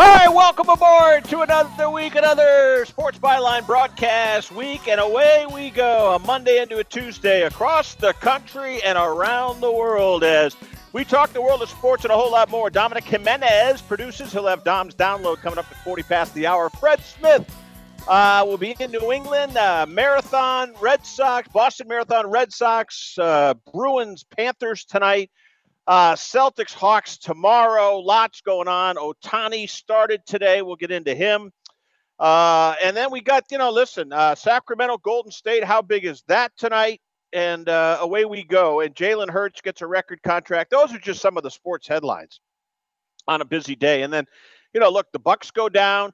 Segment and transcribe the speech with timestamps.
[0.00, 6.14] Hi, welcome aboard to another week, another Sports Byline broadcast week, and away we go.
[6.14, 10.54] A Monday into a Tuesday across the country and around the world as
[10.92, 12.70] we talk the world of sports and a whole lot more.
[12.70, 14.30] Dominic Jimenez produces.
[14.30, 16.70] He'll have Dom's download coming up at 40 past the hour.
[16.70, 17.52] Fred Smith
[18.06, 19.56] uh, will be in New England.
[19.56, 25.32] Uh, Marathon, Red Sox, Boston Marathon, Red Sox, uh, Bruins, Panthers tonight.
[25.88, 27.96] Uh, Celtics, Hawks tomorrow.
[27.96, 28.96] Lots going on.
[28.96, 30.60] Ohtani started today.
[30.60, 31.50] We'll get into him.
[32.18, 35.64] Uh, and then we got, you know, listen, uh, Sacramento, Golden State.
[35.64, 37.00] How big is that tonight?
[37.32, 38.80] And uh, away we go.
[38.80, 40.70] And Jalen Hurts gets a record contract.
[40.70, 42.38] Those are just some of the sports headlines
[43.26, 44.02] on a busy day.
[44.02, 44.26] And then,
[44.74, 46.12] you know, look, the Bucks go down.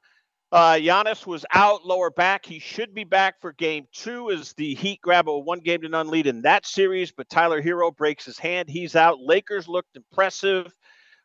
[0.54, 2.46] Uh, Giannis was out, lower back.
[2.46, 5.88] He should be back for game two as the Heat grab a one game to
[5.88, 8.68] none lead in that series, but Tyler Herro breaks his hand.
[8.68, 9.18] He's out.
[9.18, 10.72] Lakers looked impressive.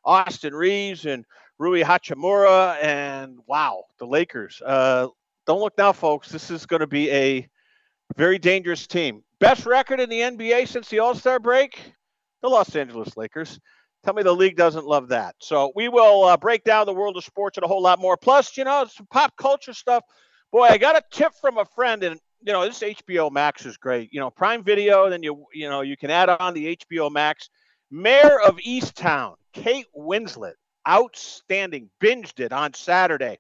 [0.04, 1.26] Austin Reaves and
[1.60, 2.82] Rui Hachimura.
[2.82, 4.64] And wow, the Lakers.
[4.66, 5.10] Uh,
[5.46, 6.30] don't look now, folks.
[6.30, 7.48] This is going to be a
[8.18, 9.24] very dangerous team.
[9.40, 11.80] Best record in the NBA since the All Star break?
[12.42, 13.60] The Los Angeles Lakers.
[14.04, 15.36] Tell me the league doesn't love that.
[15.40, 18.16] So we will uh, break down the world of sports and a whole lot more.
[18.16, 20.04] Plus, you know, some pop culture stuff.
[20.52, 23.78] Boy, I got a tip from a friend, and you know, this HBO Max is
[23.78, 24.14] great.
[24.14, 27.50] You know, Prime Video, then you you know you can add on the HBO Max.
[27.92, 30.54] Mare of Easttown, Kate Winslet,
[30.88, 31.90] outstanding.
[32.02, 33.38] Binged it on Saturday.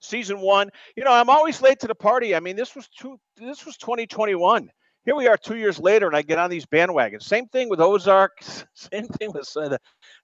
[0.00, 0.70] Season one.
[0.96, 2.34] You know, I'm always late to the party.
[2.34, 3.18] I mean, this was two.
[3.36, 4.68] This was 2021
[5.04, 7.22] here we are two years later, and I get on these bandwagons.
[7.22, 8.32] Same thing with Ozark.
[8.74, 9.76] Same thing with uh,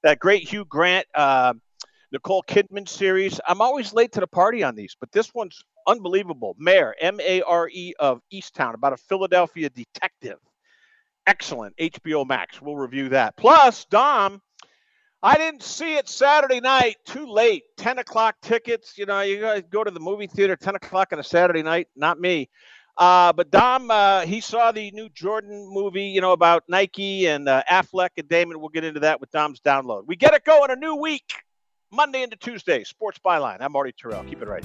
[0.03, 1.55] that great Hugh Grant, uh,
[2.13, 3.41] Nicole Kidman series.
[3.47, 6.55] I'm always late to the party on these, but this one's unbelievable.
[6.59, 10.39] Mare, M A R E of Easttown, about a Philadelphia detective.
[11.27, 11.77] Excellent.
[11.77, 12.63] HBO Max.
[12.63, 13.37] We'll review that.
[13.37, 14.41] Plus, Dom,
[15.23, 16.97] I didn't see it Saturday night.
[17.05, 17.65] Too late.
[17.77, 18.97] 10 o'clock tickets.
[18.97, 21.89] You know, you guys go to the movie theater 10 o'clock on a Saturday night.
[21.95, 22.49] Not me.
[22.99, 27.49] Uh, but Dom, uh, he saw the new Jordan movie, you know, about Nike and
[27.49, 28.59] uh, Affleck and Damon.
[28.59, 30.03] We'll get into that with Dom's download.
[30.07, 31.33] We get it going a new week,
[31.93, 32.83] Monday into Tuesday.
[32.83, 33.59] Sports Byline.
[33.61, 34.29] I'm Marty Tirrell.
[34.29, 34.65] Keep it right.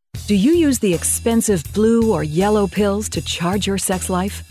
[0.31, 4.50] Do you use the expensive blue or yellow pills to charge your sex life?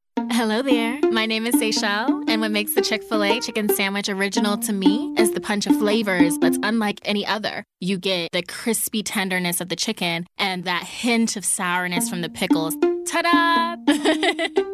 [0.33, 0.97] Hello there.
[1.11, 4.71] My name is Seychelle, and what makes the Chick fil A chicken sandwich original to
[4.71, 7.65] me is the punch of flavors that's unlike any other.
[7.81, 12.29] You get the crispy tenderness of the chicken and that hint of sourness from the
[12.29, 12.77] pickles.
[13.05, 14.63] Ta da!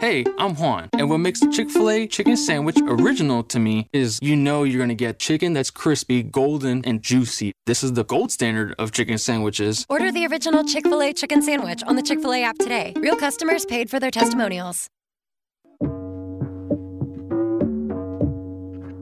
[0.00, 3.88] Hey, I'm Juan, and what makes the Chick fil A chicken sandwich original to me
[3.92, 7.50] is you know you're gonna get chicken that's crispy, golden, and juicy.
[7.66, 9.84] This is the gold standard of chicken sandwiches.
[9.88, 12.92] Order the original Chick fil A chicken sandwich on the Chick fil A app today.
[12.98, 14.88] Real customers paid for their testimonials.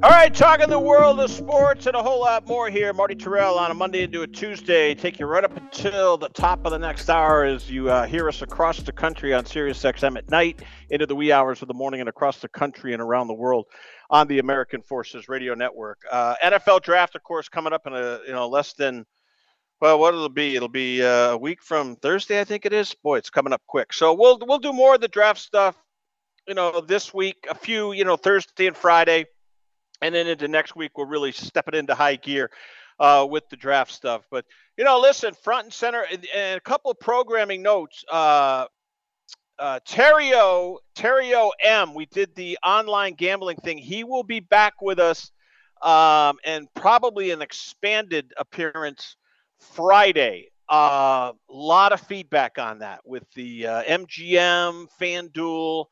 [0.06, 2.92] All right, talking the world of sports and a whole lot more here.
[2.92, 4.94] Marty Tirrell on a Monday into a Tuesday.
[4.94, 8.28] Take you right up until the top of the next hour as you uh, hear
[8.28, 11.74] us across the country on Sirius XM at night, into the wee hours of the
[11.74, 13.66] morning, and across the country and around the world
[14.08, 15.98] on the American Forces Radio Network.
[16.08, 19.06] Uh, NFL draft, of course, coming up in a you know less than
[19.80, 20.54] well, what it'll be?
[20.54, 22.94] It'll be uh, a week from Thursday, I think it is.
[22.94, 23.92] Boy, it's coming up quick.
[23.92, 25.74] So we'll we'll do more of the draft stuff,
[26.46, 27.48] you know, this week.
[27.50, 29.26] A few, you know, Thursday and Friday
[30.02, 32.50] and then into next week we're really stepping into high gear
[32.98, 34.22] uh, with the draft stuff.
[34.30, 34.44] But
[34.76, 38.04] you know, listen, front and center, and, and a couple of programming notes.
[38.10, 38.66] Uh,
[39.58, 43.78] uh, Terrio, Terrio M, we did the online gambling thing.
[43.78, 45.30] He will be back with us,
[45.82, 49.16] um, and probably an expanded appearance
[49.58, 50.50] Friday.
[50.68, 55.86] A uh, lot of feedback on that with the uh, MGM, FanDuel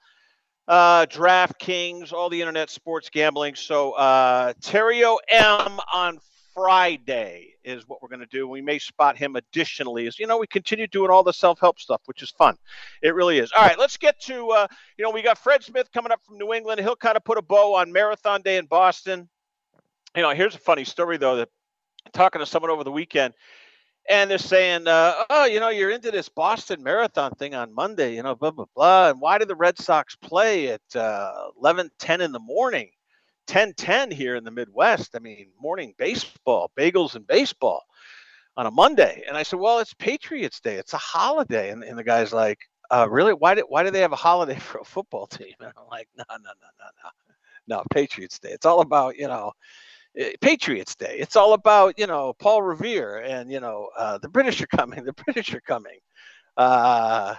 [0.68, 3.54] uh, DraftKings, all the internet sports gambling.
[3.54, 6.18] So uh, Terrio M on
[6.54, 8.46] Friday is what we're going to do.
[8.46, 12.02] We may spot him additionally as you know we continue doing all the self-help stuff,
[12.06, 12.56] which is fun.
[13.02, 13.50] It really is.
[13.52, 14.66] All right, let's get to uh,
[14.96, 16.80] you know we got Fred Smith coming up from New England.
[16.80, 19.28] He'll kind of put a bow on Marathon Day in Boston.
[20.16, 21.48] You know, here's a funny story though that
[22.12, 23.34] talking to someone over the weekend
[24.08, 28.14] and they're saying, uh, "Oh, you know, you're into this Boston Marathon thing on Monday,
[28.14, 31.90] you know, blah blah blah." And why do the Red Sox play at uh, 11,
[31.98, 32.90] 10 in the morning,
[33.46, 35.16] 10, 10 here in the Midwest?
[35.16, 37.82] I mean, morning baseball, bagels and baseball
[38.56, 39.24] on a Monday.
[39.28, 40.76] And I said, "Well, it's Patriots Day.
[40.76, 42.58] It's a holiday." And, and the guy's like,
[42.90, 43.32] uh, "Really?
[43.34, 46.08] Why did why do they have a holiday for a football team?" And I'm like,
[46.16, 47.10] "No, no, no, no, no,
[47.78, 48.50] no, Patriots Day.
[48.50, 49.52] It's all about you know."
[50.16, 51.16] Eh, Patriots Day.
[51.18, 55.04] It's all about you know Paul Revere and you know uh, the British are coming.
[55.04, 55.98] The British are coming.
[56.56, 57.34] Uh,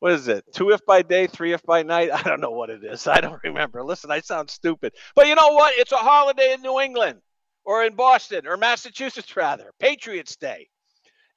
[0.00, 0.44] what is it?
[0.54, 2.10] Two if by day, three if by night.
[2.14, 3.06] I don't know what it is.
[3.06, 3.82] I don't remember.
[3.84, 5.74] Listen, I sound stupid, but you know what?
[5.76, 7.20] It's a holiday in New England
[7.64, 9.72] or in Boston or Massachusetts rather.
[9.78, 10.68] Patriots Day.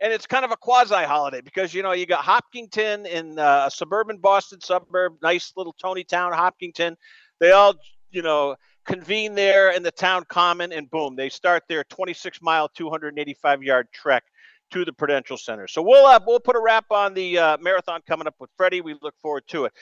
[0.04, 3.66] And it's kind of a quasi holiday because you know you got Hopkinton in uh,
[3.68, 6.98] a suburban Boston suburb, nice little Tony town, Hopkinton.
[7.40, 7.76] They all,
[8.10, 12.70] you know, convene there in the town common, and boom, they start their 26 mile,
[12.70, 14.24] 285 yard trek
[14.72, 15.68] to the Prudential Center.
[15.68, 18.82] So we'll uh, we'll put a wrap on the uh, marathon coming up with Freddie.
[18.82, 19.74] We look forward to it.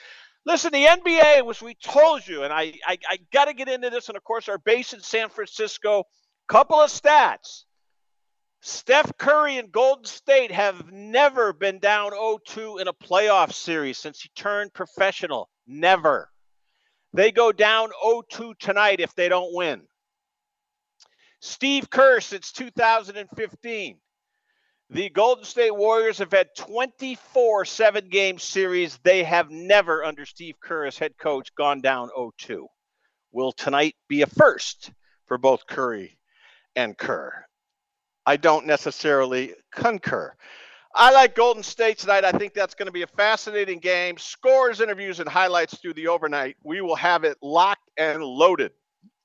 [0.46, 3.90] Listen, the NBA was we told you, and I I, I got to get into
[3.90, 6.04] this, and of course our base in San Francisco.
[6.48, 7.64] Couple of stats.
[8.62, 14.20] Steph Curry and Golden State have never been down 0-2 in a playoff series since
[14.20, 15.48] he turned professional.
[15.66, 16.28] Never.
[17.12, 19.86] They go down 0 2 tonight if they don't win.
[21.40, 23.98] Steve Kerr since 2015.
[24.90, 28.98] The Golden State Warriors have had 24 seven game series.
[29.04, 32.66] They have never, under Steve Kerr as head coach, gone down 0 2.
[33.32, 34.90] Will tonight be a first
[35.26, 36.18] for both Curry
[36.74, 37.44] and Kerr?
[38.26, 40.34] I don't necessarily concur.
[41.00, 42.26] I like Golden State tonight.
[42.26, 44.18] I think that's going to be a fascinating game.
[44.18, 46.58] Scores, interviews, and highlights through the overnight.
[46.62, 48.72] We will have it locked and loaded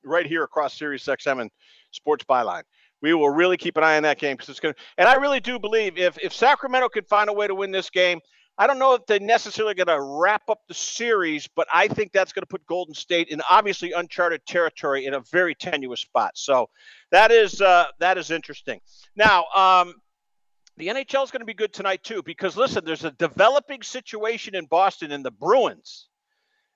[0.01, 1.51] right here across Sirius XM and
[1.91, 2.63] Sports Byline.
[3.01, 4.79] We will really keep an eye on that game because it's going to.
[4.98, 7.89] And I really do believe if if Sacramento could find a way to win this
[7.89, 8.22] game,
[8.58, 12.13] I don't know if they're necessarily going to wrap up the series, but I think
[12.13, 16.32] that's going to put Golden State in obviously uncharted territory in a very tenuous spot.
[16.36, 16.70] So
[17.12, 18.79] that is uh, that is interesting.
[19.17, 19.96] Now, um,
[20.77, 24.55] the NHL is going to be good tonight too because listen, there's a developing situation
[24.55, 26.08] in Boston in the Bruins.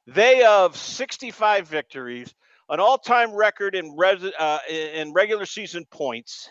[0.08, 2.34] They have 65 victories,
[2.70, 6.50] an all-time record in res- uh, in regular season points,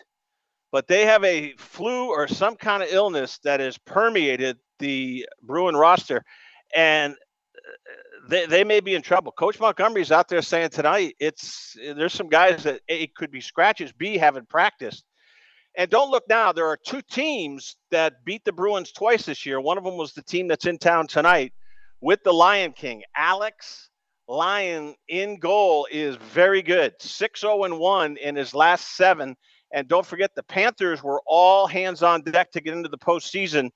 [0.71, 5.75] but they have a flu or some kind of illness that has permeated the Bruin
[5.75, 6.23] roster,
[6.73, 9.31] and uh, they, they may be in trouble.
[9.33, 13.91] Coach Montgomery's out there saying tonight it's there's some guys that a could be scratches,
[13.91, 15.03] b haven't practiced.
[15.79, 16.51] And don't look now.
[16.51, 19.61] There are two teams that beat the Bruins twice this year.
[19.61, 21.53] One of them was the team that's in town tonight
[22.01, 23.03] with the Lion King.
[23.15, 23.89] Alex
[24.27, 26.95] Lyon in goal is very good.
[26.99, 29.37] 6 0 1 in his last seven.
[29.71, 33.69] And don't forget, the Panthers were all hands on deck to get into the postseason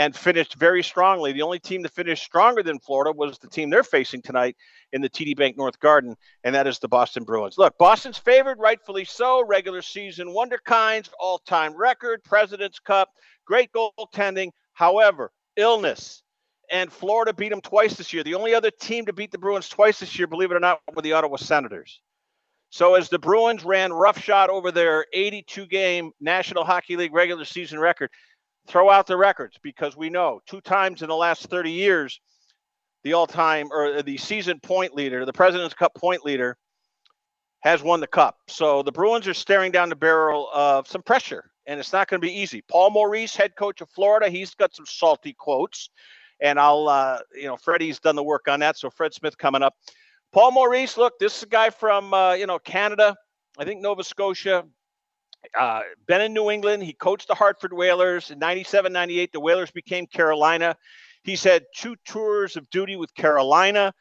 [0.00, 1.30] and finished very strongly.
[1.30, 4.56] The only team that finished stronger than Florida was the team they're facing tonight
[4.94, 7.58] in the TD Bank North Garden, and that is the Boston Bruins.
[7.58, 9.44] Look, Boston's favored, rightfully so.
[9.44, 13.10] Regular season wonder kinds, all time record, President's Cup,
[13.44, 14.52] great goaltending.
[14.72, 16.22] However, illness.
[16.72, 18.22] And Florida beat them twice this year.
[18.22, 20.80] The only other team to beat the Bruins twice this year, believe it or not,
[20.94, 22.00] were the Ottawa Senators.
[22.70, 27.80] So as the Bruins ran roughshod over their 82 game National Hockey League regular season
[27.80, 28.10] record,
[28.70, 32.20] throw out the records because we know two times in the last 30 years,
[33.02, 36.56] the all time or the season point leader, the President's Cup point leader,
[37.60, 38.38] has won the cup.
[38.48, 42.20] So the Bruins are staring down the barrel of some pressure, and it's not going
[42.20, 42.62] to be easy.
[42.62, 45.90] Paul Maurice, head coach of Florida, he's got some salty quotes,
[46.40, 48.78] and I'll, uh, you know, Freddie's done the work on that.
[48.78, 49.74] So Fred Smith coming up.
[50.32, 53.16] Paul Maurice, look, this is a guy from, uh, you know, Canada,
[53.58, 54.64] I think Nova Scotia,
[55.58, 56.82] uh, been in New England.
[56.82, 59.32] He coached the Hartford Whalers in 97 98.
[59.32, 60.76] The Whalers became Carolina.
[61.22, 63.92] He's had two tours of duty with Carolina.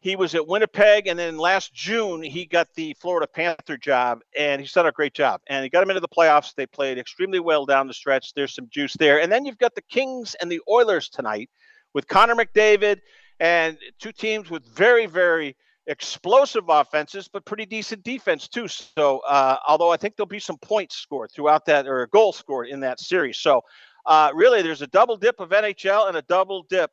[0.00, 4.60] He was at Winnipeg, and then last June he got the Florida Panther job, and
[4.60, 5.40] he's done a great job.
[5.48, 6.54] And he got him into the playoffs.
[6.54, 8.34] They played extremely well down the stretch.
[8.34, 11.50] There's some juice there, and then you've got the Kings and the Oilers tonight
[11.94, 13.00] with Connor McDavid
[13.40, 18.68] and two teams with very, very explosive offenses, but pretty decent defense too.
[18.68, 22.32] So, uh, although I think there'll be some points scored throughout that, or a goal
[22.32, 23.38] scored in that series.
[23.38, 23.62] So,
[24.04, 26.90] uh, really, there's a double dip of NHL and a double dip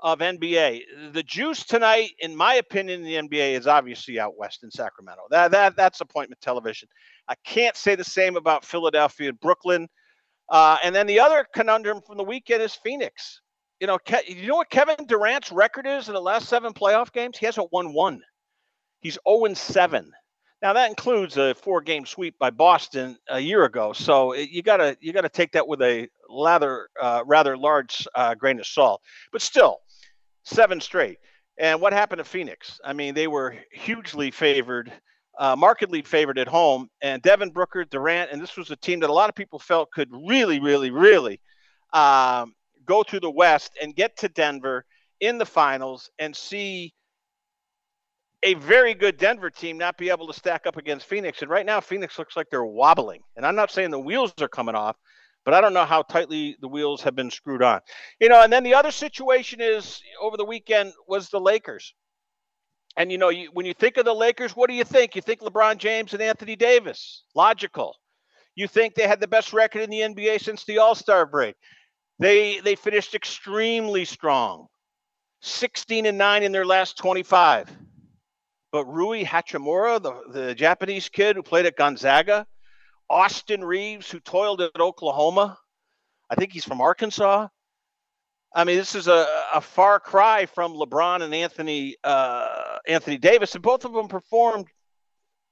[0.00, 1.12] of NBA.
[1.12, 5.22] The juice tonight, in my opinion, in the NBA is obviously out west in Sacramento.
[5.30, 6.88] That that that's appointment television.
[7.28, 9.88] I can't say the same about Philadelphia and Brooklyn.
[10.48, 13.40] Uh, and then the other conundrum from the weekend is Phoenix
[13.80, 17.12] you know, Ke- you know what Kevin Durant's record is in the last seven playoff
[17.12, 17.38] games?
[17.38, 18.22] He hasn't won one.
[19.00, 20.10] He's 0 7.
[20.62, 23.92] Now that includes a four-game sweep by Boston a year ago.
[23.92, 28.58] So you gotta you gotta take that with a rather uh, rather large uh, grain
[28.58, 29.02] of salt.
[29.32, 29.80] But still,
[30.44, 31.18] seven straight.
[31.58, 32.80] And what happened to Phoenix?
[32.84, 34.92] I mean, they were hugely favored,
[35.38, 36.88] uh, markedly favored at home.
[37.00, 39.90] And Devin Booker, Durant, and this was a team that a lot of people felt
[39.90, 41.40] could really, really, really
[41.92, 42.54] um,
[42.86, 44.84] go through the West and get to Denver
[45.20, 46.94] in the finals and see
[48.42, 51.42] a very good Denver team not be able to stack up against Phoenix.
[51.42, 53.22] And right now, Phoenix looks like they're wobbling.
[53.36, 54.96] And I'm not saying the wheels are coming off,
[55.44, 57.80] but I don't know how tightly the wheels have been screwed on.
[58.20, 61.94] You know, and then the other situation is over the weekend was the Lakers.
[62.96, 65.16] And you know, you, when you think of the Lakers, what do you think?
[65.16, 67.24] You think LeBron James and Anthony Davis.
[67.34, 67.94] Logical.
[68.54, 71.56] You think they had the best record in the NBA since the All Star break.
[72.18, 74.68] They they finished extremely strong.
[75.42, 77.70] 16 and 9 in their last 25.
[78.72, 82.46] But Rui Hachimura, the, the Japanese kid who played at Gonzaga,
[83.08, 85.58] Austin Reaves, who toiled at Oklahoma,
[86.28, 87.48] I think he's from Arkansas.
[88.54, 93.54] I mean, this is a, a far cry from LeBron and Anthony uh, Anthony Davis,
[93.54, 94.66] and both of them performed.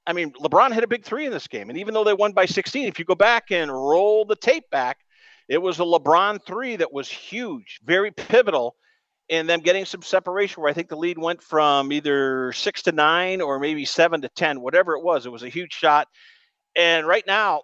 [0.07, 2.33] I mean, LeBron hit a big three in this game, and even though they won
[2.33, 4.99] by 16, if you go back and roll the tape back,
[5.47, 8.75] it was a LeBron three that was huge, very pivotal
[9.29, 12.91] and them getting some separation where I think the lead went from either six to
[12.91, 15.25] nine or maybe seven to 10, whatever it was.
[15.25, 16.07] It was a huge shot.
[16.75, 17.63] And right now,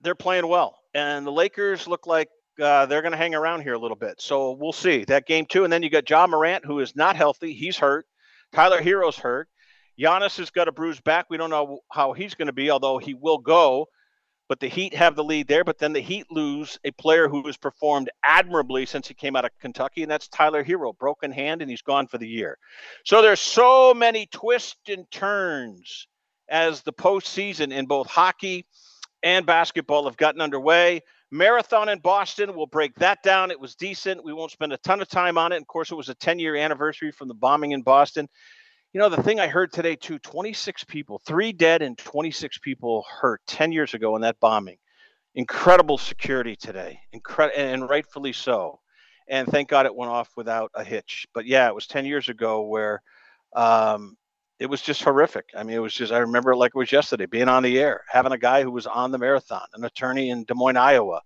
[0.00, 0.76] they're playing well.
[0.94, 2.28] And the Lakers look like
[2.60, 4.20] uh, they're going to hang around here a little bit.
[4.20, 5.64] So we'll see that game too.
[5.64, 7.54] And then you got Ja Morant, who is not healthy.
[7.54, 8.06] He's hurt.
[8.52, 9.48] Tyler Herro's hurt.
[9.98, 11.26] Giannis has got a bruised back.
[11.30, 13.86] We don't know how he's going to be, although he will go.
[14.52, 15.64] But the Heat have the lead there.
[15.64, 19.46] But then the Heat lose a player who has performed admirably since he came out
[19.46, 22.58] of Kentucky, and that's Tyler Herro, Broken hand, and he's gone for the year.
[23.06, 26.06] So there's so many twists and turns
[26.50, 28.66] as the postseason in both hockey
[29.22, 31.00] and basketball have gotten underway.
[31.30, 33.50] Marathon in Boston, we'll break that down.
[33.50, 34.22] It was decent.
[34.22, 35.62] We won't spend a ton of time on it.
[35.62, 38.28] Of course, it was a 10 year anniversary from the bombing in Boston.
[38.92, 43.06] You know, the thing I heard today, too 26 people, three dead and 26 people
[43.08, 44.76] hurt 10 years ago in that bombing.
[45.34, 48.80] Incredible security today, Incredible, and rightfully so.
[49.28, 51.26] And thank God it went off without a hitch.
[51.32, 53.00] But yeah, it was 10 years ago where
[53.56, 54.18] um,
[54.58, 55.46] it was just horrific.
[55.56, 57.80] I mean, it was just, I remember it like it was yesterday, being on the
[57.80, 61.22] air, having a guy who was on the marathon, an attorney in Des Moines, Iowa,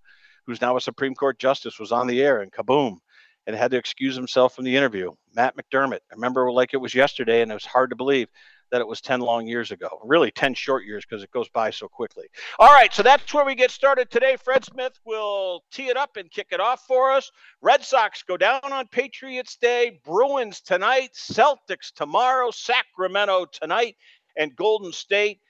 [0.47, 2.99] who's now a Supreme Court justice, was on the air and kaboom,
[3.47, 5.12] and had to excuse himself from the interview.
[5.35, 8.29] Matt McDermott, I remember like it was yesterday, and it was hard to believe
[8.71, 10.00] that it was 10 long years ago.
[10.05, 12.26] Really 10 short years because it goes by so quickly.
[12.59, 14.37] All right, so that's where we get started today.
[14.37, 17.31] Fred Smith will tee it up and kick it off for us.
[17.62, 23.97] Red Sox go down on Patriots Day, Bruins tonight, Celtics tomorrow, Sacramento tonight,
[24.37, 25.41] and Golden State.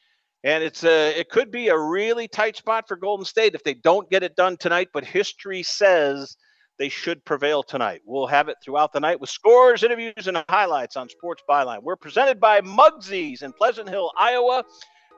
[0.44, 3.74] And it's a it could be a really tight spot for Golden State if they
[3.74, 6.36] don't get it done tonight, but history says
[6.78, 8.02] they should prevail tonight.
[8.04, 11.82] We'll have it throughout the night with scores, interviews, and highlights on Sports Byline.
[11.82, 14.64] We're presented by Mugsy's in Pleasant Hill, Iowa.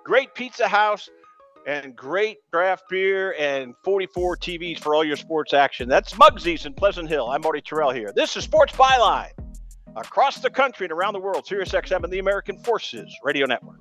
[0.05, 1.09] Great pizza house
[1.67, 5.89] and great draft beer and 44 TVs for all your sports action.
[5.89, 7.29] That's Mugsy's in Pleasant Hill.
[7.29, 8.13] I'm Marty Tirrell here.
[8.15, 9.33] This is Sports Byline
[9.97, 11.47] across the country and around the world.
[11.47, 13.81] Sirius XM and the American Forces Radio Network.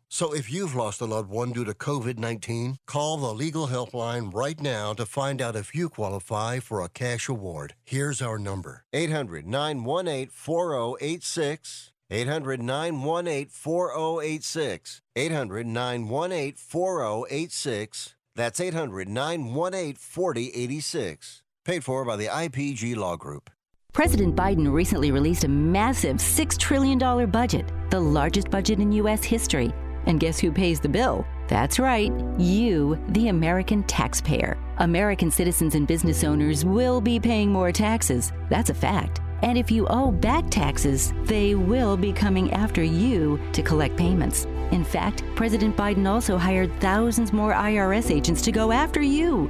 [0.13, 4.33] So if you've lost a loved one due to COVID 19, call the legal helpline
[4.33, 7.75] right now to find out if you qualify for a cash award.
[7.85, 11.93] Here's our number 800 918 4086.
[12.11, 15.01] 800 918 4086.
[15.15, 18.15] 800 918 4086.
[18.35, 21.43] That's 800 918 4086.
[21.63, 23.49] Paid for by the IPG Law Group.
[23.93, 29.23] President Biden recently released a massive $6 trillion budget, the largest budget in U.S.
[29.23, 29.71] history.
[30.05, 31.25] And guess who pays the bill?
[31.47, 34.57] That's right, you, the American taxpayer.
[34.77, 38.31] American citizens and business owners will be paying more taxes.
[38.49, 39.19] That's a fact.
[39.41, 44.45] And if you owe back taxes, they will be coming after you to collect payments.
[44.71, 49.49] In fact, President Biden also hired thousands more IRS agents to go after you.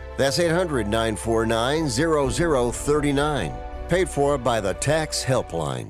[0.21, 3.53] That's 800 949 0039.
[3.89, 5.89] Paid for by the Tax Helpline.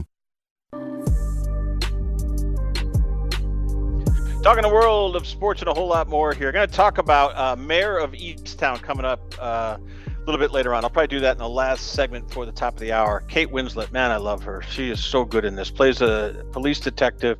[4.41, 6.51] Talking the world of sports and a whole lot more here.
[6.51, 10.73] Going to talk about uh, Mare of Easttown coming up uh, a little bit later
[10.73, 10.83] on.
[10.83, 13.21] I'll probably do that in the last segment for the top of the hour.
[13.27, 14.63] Kate Winslet, man, I love her.
[14.63, 15.69] She is so good in this.
[15.69, 17.37] Plays a police detective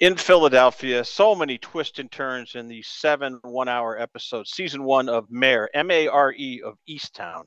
[0.00, 1.04] in Philadelphia.
[1.04, 6.60] So many twists and turns in the seven one-hour episode, Season one of Mare M-A-R-E
[6.64, 7.44] of Easttown.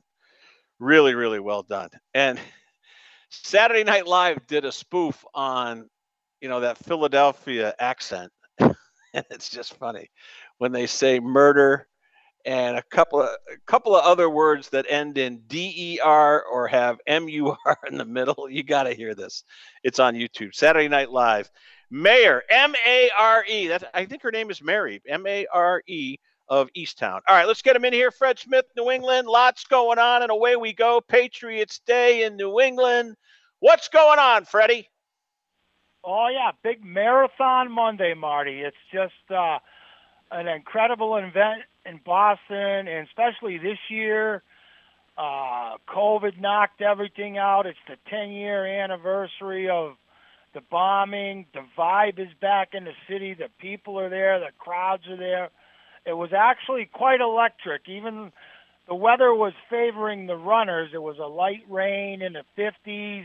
[0.78, 1.90] Really, really well done.
[2.14, 2.40] And
[3.28, 5.90] Saturday Night Live did a spoof on,
[6.40, 8.32] you know, that Philadelphia accent
[9.16, 10.10] and it's just funny
[10.58, 11.88] when they say murder
[12.44, 16.98] and a couple of a couple of other words that end in der or have
[17.08, 17.56] mur
[17.88, 18.48] in the middle.
[18.48, 19.42] You got to hear this.
[19.82, 20.54] It's on YouTube.
[20.54, 21.50] Saturday Night Live.
[21.90, 23.72] Mare M A R E.
[23.94, 26.16] I think her name is Mary M A R E
[26.48, 27.20] of Easttown.
[27.28, 28.12] All right, let's get him in here.
[28.12, 29.26] Fred Smith, New England.
[29.26, 31.00] Lots going on, and away we go.
[31.00, 33.16] Patriots Day in New England.
[33.58, 34.88] What's going on, Freddie?
[36.08, 38.60] Oh yeah, big marathon Monday, Marty.
[38.60, 39.58] It's just uh,
[40.30, 44.42] an incredible event in Boston, and especially this year.
[45.18, 47.66] Uh, COVID knocked everything out.
[47.66, 49.94] It's the 10 year anniversary of
[50.54, 51.46] the bombing.
[51.54, 53.34] The vibe is back in the city.
[53.34, 54.38] The people are there.
[54.38, 55.48] The crowds are there.
[56.04, 57.88] It was actually quite electric.
[57.88, 58.30] Even
[58.86, 60.90] the weather was favoring the runners.
[60.94, 63.24] It was a light rain in the 50s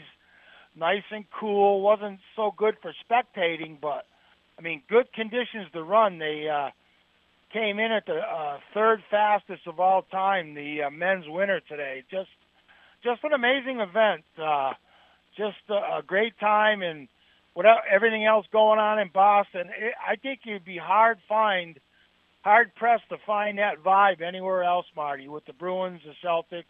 [0.76, 1.82] nice and cool.
[1.82, 4.06] wasn't so good for spectating, but
[4.58, 6.20] I mean, good conditions to run.
[6.20, 6.70] They uh,
[7.52, 12.04] came in at the uh, third fastest of all time, the uh, men's winner today.
[12.10, 12.30] Just,
[13.04, 14.24] just an amazing event.
[14.42, 14.74] Uh,
[15.38, 17.08] just a, a great time, and
[17.56, 21.80] without everything else going on in Boston, it, I think you'd be hard find,
[22.42, 25.28] hard pressed to find that vibe anywhere else, Marty.
[25.28, 26.64] With the Bruins, the Celtics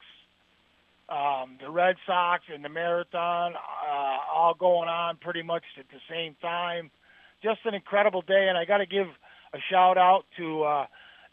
[1.12, 6.00] um, the Red Sox and the marathon uh, all going on pretty much at the
[6.10, 6.90] same time.
[7.44, 9.08] Just an incredible day, and I got to give
[9.54, 10.86] a shout out to uh,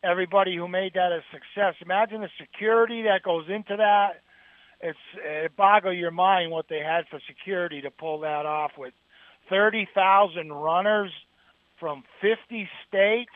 [0.02, 1.74] everybody who made that a success.
[1.80, 4.22] Imagine the security that goes into that.
[4.80, 8.94] It's it boggle your mind what they had for security to pull that off with
[9.50, 11.10] 30,000 runners
[11.78, 13.30] from 50 states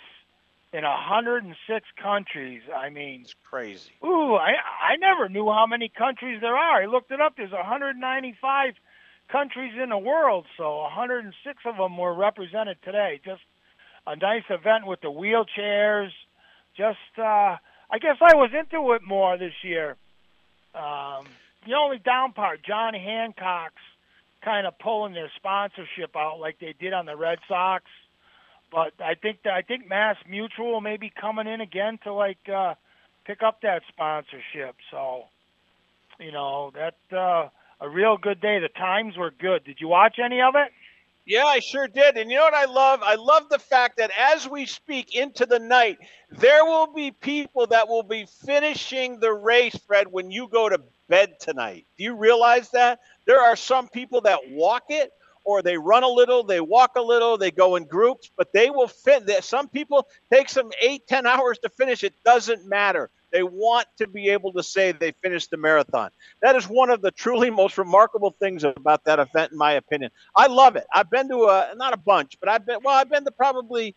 [0.72, 2.62] in 106 countries.
[2.74, 3.90] I mean, it's crazy.
[4.04, 6.82] Ooh, I I never knew how many countries there are.
[6.82, 7.34] I looked it up.
[7.36, 8.74] There's 195
[9.28, 13.20] countries in the world, so 106 of them were represented today.
[13.24, 13.42] Just
[14.06, 16.10] a nice event with the wheelchairs.
[16.76, 17.56] Just, uh,
[17.90, 19.96] I guess I was into it more this year.
[20.74, 21.26] Um,
[21.66, 23.82] the only down part, John Hancock's
[24.42, 27.84] kind of pulling their sponsorship out like they did on the Red Sox
[28.72, 32.48] but I think that, I think Mass Mutual may be coming in again to like
[32.52, 32.74] uh,
[33.26, 34.76] pick up that sponsorship.
[34.90, 35.24] So,
[36.18, 37.48] you know, that uh,
[37.82, 38.60] a real good day.
[38.60, 39.64] The times were good.
[39.64, 40.72] Did you watch any of it?
[41.24, 42.16] Yeah, I sure did.
[42.16, 43.00] And you know what I love?
[43.02, 45.98] I love the fact that as we speak into the night,
[46.30, 50.80] there will be people that will be finishing the race, Fred, when you go to
[51.08, 51.86] bed tonight.
[51.96, 53.00] Do you realize that?
[53.26, 55.12] There are some people that walk it,
[55.44, 58.70] or they run a little, they walk a little, they go in groups, but they
[58.70, 59.28] will fit.
[59.44, 62.04] Some people take some eight, ten hours to finish.
[62.04, 63.10] It doesn't matter.
[63.32, 66.10] They want to be able to say they finished the marathon.
[66.42, 70.10] That is one of the truly most remarkable things about that event, in my opinion.
[70.36, 70.86] I love it.
[70.92, 72.94] I've been to a not a bunch, but I've been well.
[72.94, 73.96] I've been to probably,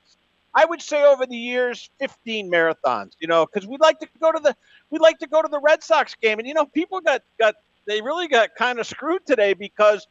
[0.54, 3.12] I would say over the years, 15 marathons.
[3.20, 4.56] You know, because we like to go to the
[4.90, 7.56] we like to go to the Red Sox game, and you know, people got got
[7.86, 10.08] they really got kind of screwed today because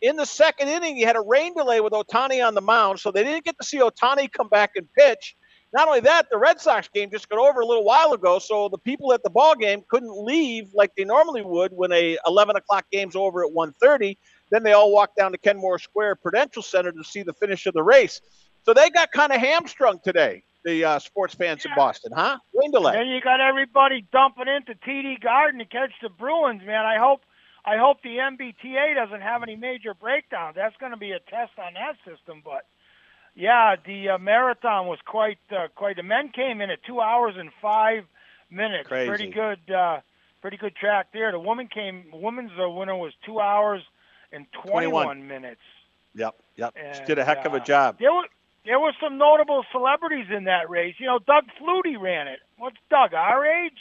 [0.00, 3.10] in the second inning, you had a rain delay with Ohtani on the mound, so
[3.10, 5.36] they didn't get to see Ohtani come back and pitch.
[5.72, 8.68] Not only that, the Red Sox game just got over a little while ago, so
[8.68, 12.56] the people at the ball game couldn't leave like they normally would when a 11
[12.56, 14.16] o'clock game's over at 1:30.
[14.50, 17.74] Then they all walked down to Kenmore Square Prudential Center to see the finish of
[17.74, 18.20] the race.
[18.64, 21.70] So they got kind of hamstrung today, the uh, sports fans yeah.
[21.70, 22.38] in Boston, huh?
[22.52, 22.98] Rain delay.
[22.98, 26.84] And you got everybody dumping into TD Garden to catch the Bruins, man.
[26.84, 27.22] I hope
[27.64, 30.56] I hope the MBTA doesn't have any major breakdowns.
[30.56, 32.42] That's going to be a test on that system.
[32.44, 32.66] But
[33.34, 35.96] yeah, the uh, marathon was quite uh, quite.
[35.96, 38.04] The men came in at two hours and five
[38.50, 38.88] minutes.
[38.88, 39.08] Crazy.
[39.08, 39.70] Pretty good.
[39.70, 40.00] Uh,
[40.40, 41.32] pretty good track there.
[41.32, 42.04] The woman came.
[42.12, 43.82] Women's uh, winner was two hours
[44.32, 45.28] and 21, 21.
[45.28, 45.60] minutes.
[46.14, 46.74] Yep, yep.
[46.76, 47.98] And, she did a heck of a uh, job.
[47.98, 48.26] There were
[48.64, 50.94] there were some notable celebrities in that race.
[50.98, 52.40] You know, Doug Flutie ran it.
[52.58, 53.14] What's Doug?
[53.14, 53.78] Our age?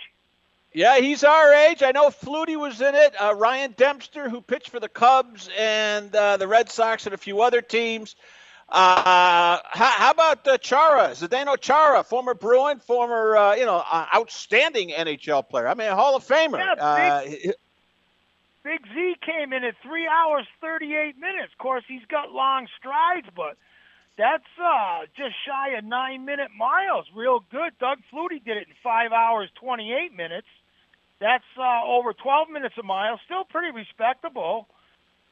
[0.73, 1.82] Yeah, he's our age.
[1.82, 3.15] I know Flutie was in it.
[3.19, 7.17] Uh, Ryan Dempster, who pitched for the Cubs and uh, the Red Sox and a
[7.17, 8.15] few other teams.
[8.71, 14.05] Uh, how, how, about uh, Chara, Zdeno Chara, former Bruin, former uh, you know uh,
[14.15, 15.67] outstanding NHL player.
[15.67, 16.60] I mean, a Hall of Famer.
[16.60, 17.53] Yeah, uh, Big,
[18.63, 21.51] Big Z came in at three hours thirty eight minutes.
[21.51, 23.58] Of course, he's got long strides, but
[24.19, 27.08] that's uh, just shy of nine minute miles.
[27.15, 27.71] Real good.
[27.79, 30.47] Doug Flutie did it in five hours twenty eight minutes.
[31.19, 33.19] That's uh, over 12 minutes a mile.
[33.25, 34.67] Still pretty respectable.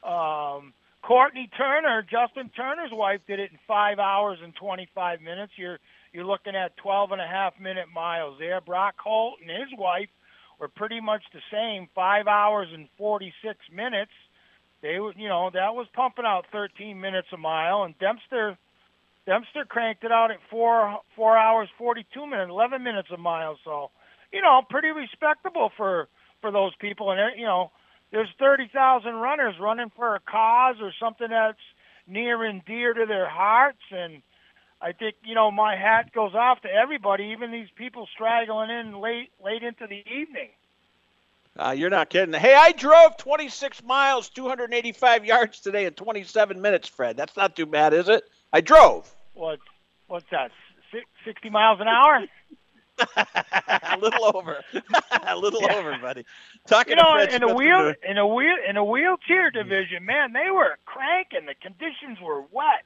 [0.04, 5.52] Um, Kourtney Turner, Justin Turner's wife, did it in five hours and 25 minutes.
[5.56, 5.78] You're
[6.12, 8.60] you're looking at 12 and a half minute miles there.
[8.60, 10.08] Brock Holt and his wife
[10.58, 14.10] were pretty much the same, five hours and 46 minutes.
[14.82, 18.56] They were, you know, that was pumping out 13 minutes a mile, and Dempster
[19.26, 23.58] Dempster cranked it out at four four hours 42 minutes, 11 minutes a mile.
[23.64, 23.90] So
[24.32, 26.08] you know, pretty respectable for
[26.40, 27.10] for those people.
[27.10, 27.70] And you know,
[28.12, 31.58] there's thirty thousand runners running for a cause or something that's
[32.06, 33.82] near and dear to their hearts.
[33.90, 34.22] And
[34.80, 39.00] I think you know, my hat goes off to everybody, even these people straggling in
[39.00, 40.50] late late into the evening.
[41.58, 42.32] Uh, you're not kidding.
[42.32, 47.16] Hey, I drove 26 miles, 285 yards today in 27 minutes, Fred.
[47.16, 48.22] That's not too bad, is it?
[48.52, 49.12] I drove.
[49.34, 49.58] What?
[50.06, 50.52] What's that?
[51.24, 52.24] 60 miles an hour?
[52.98, 54.62] A little over,
[55.26, 55.74] a little yeah.
[55.74, 56.24] over, buddy.
[56.66, 60.04] Talking you know, to Fred in a wheel, in a wheel, in a wheelchair division,
[60.04, 61.46] man, they were cranking.
[61.46, 62.84] The conditions were wet.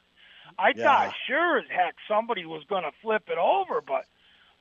[0.59, 0.85] I yeah.
[0.85, 4.05] thought sure as heck somebody was going to flip it over, but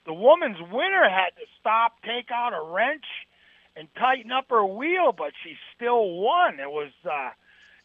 [0.06, 3.06] the woman's winner had to stop, take out a wrench,
[3.76, 6.60] and tighten up her wheel, but she still won.
[6.60, 7.30] It was uh,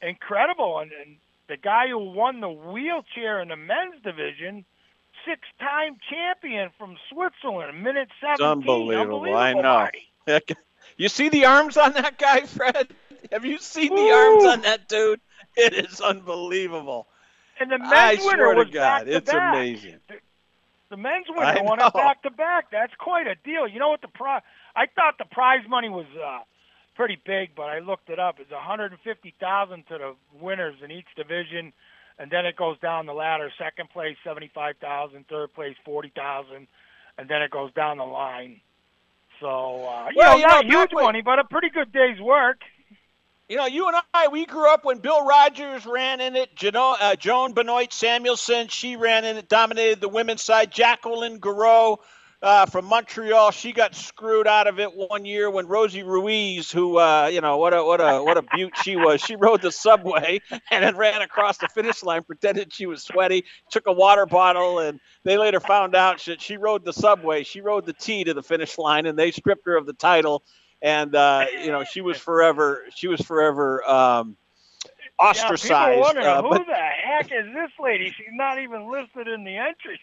[0.02, 1.16] incredible, and, and
[1.48, 4.64] the guy who won the wheelchair in the men's division
[5.26, 8.32] six-time champion from Switzerland, a minute 17.
[8.32, 9.16] It's unbelievable.
[9.16, 9.62] unbelievable I know.
[9.62, 10.02] Marty.
[10.96, 12.88] You see the arms on that guy, Fred?
[13.32, 15.20] Have you seen the arms on that dude?
[15.56, 17.06] It is unbelievable.
[17.60, 19.54] And the men's I winner was God, back it's to back.
[19.54, 19.96] amazing.
[20.08, 20.14] The,
[20.90, 22.70] the men's winner won it back to back.
[22.70, 23.66] That's quite a deal.
[23.66, 24.42] You know what the prize?
[24.74, 26.40] I thought the prize money was uh,
[26.94, 28.36] pretty big, but I looked it up.
[28.38, 31.72] It's 150,000 to the winners in each division
[32.18, 33.50] and then it goes down the ladder.
[33.58, 35.26] Second place, seventy-five thousand.
[35.28, 36.66] Third place, forty thousand,
[37.18, 38.60] and then it goes down the line.
[39.40, 42.60] So uh, you know, not know, huge money, but a pretty good day's work.
[43.48, 46.56] You know, you and I, we grew up when Bill Rodgers ran in it.
[46.56, 50.72] Joan, uh, Joan Benoit Samuelson, she ran in it, dominated the women's side.
[50.72, 51.98] Jacqueline Gareau
[52.42, 53.50] uh, from Montreal.
[53.50, 57.56] She got screwed out of it one year when Rosie Ruiz, who uh, you know
[57.58, 60.96] what a what a what a beaut she was, she rode the subway and then
[60.96, 65.38] ran across the finish line, pretended she was sweaty, took a water bottle, and they
[65.38, 67.42] later found out that she rode the subway.
[67.42, 70.42] She rode the T to the finish line, and they stripped her of the title.
[70.82, 74.36] And uh, you know she was forever she was forever um,
[75.18, 75.70] ostracized.
[75.70, 78.12] Yeah, people wondering uh, who but, the heck is this lady?
[78.16, 79.98] She's not even listed in the entry.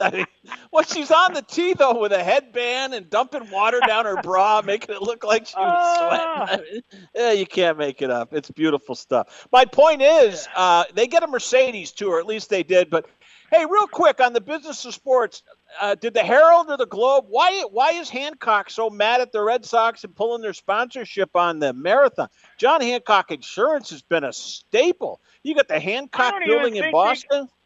[0.02, 0.26] I mean,
[0.72, 4.62] well, she's on the tee though with a headband and dumping water down her bra,
[4.64, 6.64] making it look like she was sweating.
[6.68, 6.82] I mean,
[7.14, 8.32] yeah, you can't make it up.
[8.32, 9.46] It's beautiful stuff.
[9.52, 12.88] My point is, uh, they get a Mercedes too, or at least they did.
[12.88, 13.06] But
[13.50, 15.42] hey, real quick on the business of sports,
[15.80, 17.26] uh, did the Herald or the Globe?
[17.28, 21.58] Why why is Hancock so mad at the Red Sox and pulling their sponsorship on
[21.58, 22.28] the marathon?
[22.58, 25.20] John Hancock Insurance has been a staple.
[25.42, 27.48] You got the Hancock building in Boston.
[27.48, 27.59] They-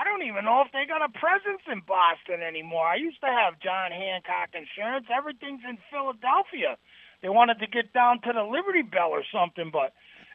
[0.00, 2.86] I don't even know if they got a presence in Boston anymore.
[2.86, 5.04] I used to have John Hancock Insurance.
[5.12, 6.80] Everything's in Philadelphia.
[7.20, 9.92] They wanted to get down to the Liberty Bell or something, but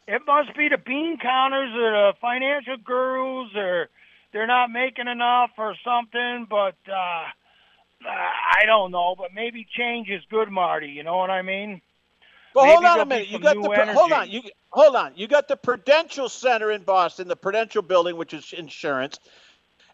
[0.07, 3.89] it must be the bean counters or the financial gurus or
[4.33, 6.45] they're not making enough or something.
[6.47, 7.25] But uh,
[8.05, 9.15] I don't know.
[9.17, 10.89] But maybe change is good, Marty.
[10.89, 11.81] You know what I mean?
[12.53, 13.29] Well, hold on a minute.
[13.29, 14.29] You got the hold on.
[14.29, 15.13] You hold on.
[15.15, 19.19] You got the Prudential Center in Boston, the Prudential Building, which is insurance.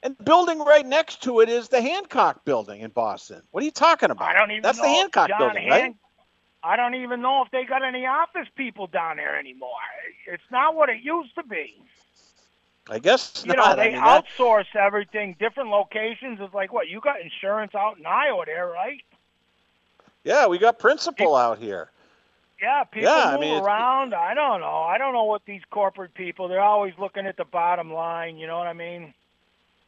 [0.04, 3.42] And the building right next to it is the Hancock building in Boston.
[3.52, 4.30] What are you talking about?
[4.30, 5.96] I don't even That's the Hancock John building, Han- right?
[6.64, 9.70] I don't even know if they got any office people down there anymore.
[10.28, 11.76] It's not what it used to be.
[12.90, 13.78] I guess you not.
[13.78, 14.84] know they I mean, outsource that...
[14.84, 15.36] everything.
[15.40, 16.40] Different locations.
[16.42, 19.02] It's like what you got insurance out in Iowa there, right?
[20.24, 21.90] Yeah, we got principal out here.
[22.62, 24.14] Yeah, people yeah, move I mean, around.
[24.14, 24.84] I don't know.
[24.84, 26.48] I don't know what these corporate people.
[26.48, 28.38] They're always looking at the bottom line.
[28.38, 29.14] You know what I mean?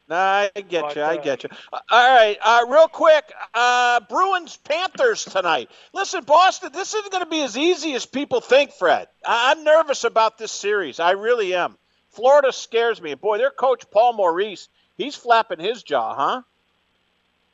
[0.08, 1.02] Nah, I get but, you.
[1.02, 1.48] I uh, get you.
[1.72, 5.70] Uh, all right, uh, real quick, uh, Bruins Panthers tonight.
[5.94, 9.08] Listen, Boston, this isn't going to be as easy as people think, Fred.
[9.24, 11.00] I- I'm nervous about this series.
[11.00, 11.78] I really am.
[12.10, 13.14] Florida scares me.
[13.14, 16.42] Boy, their coach Paul Maurice, he's flapping his jaw, huh?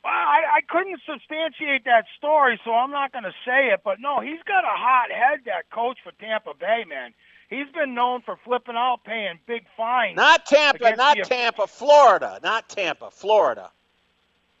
[0.03, 3.81] Well, I, I couldn't substantiate that story, so I'm not going to say it.
[3.83, 7.13] But no, he's got a hot head, that coach for Tampa Bay, man.
[7.51, 10.15] He's been known for flipping out, paying big fines.
[10.15, 13.69] Not Tampa, not the, Tampa, Florida, not Tampa, Florida.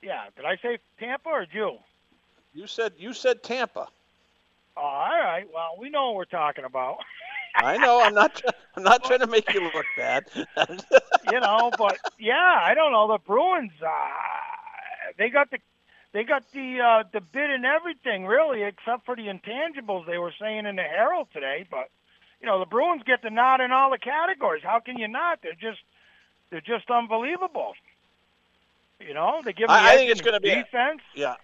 [0.03, 1.77] Yeah, did I say Tampa or you?
[2.53, 3.87] You said you said Tampa.
[4.75, 5.45] Oh, all right.
[5.53, 6.97] Well, we know what we're talking about.
[7.55, 8.01] I know.
[8.03, 8.41] I'm not.
[8.75, 10.25] I'm not trying to make you look bad.
[10.35, 13.07] you know, but yeah, I don't know.
[13.07, 15.59] The Bruins, uh, they got the,
[16.11, 20.33] they got the uh, the bid and everything, really, except for the intangibles they were
[20.41, 21.65] saying in the Herald today.
[21.71, 21.89] But
[22.41, 24.63] you know, the Bruins get the nod in all the categories.
[24.63, 25.39] How can you not?
[25.41, 25.79] They're just
[26.49, 27.73] they're just unbelievable.
[28.99, 29.69] You know, they give.
[29.69, 31.01] I, I think it's going to be defense.
[31.15, 31.35] A, yeah.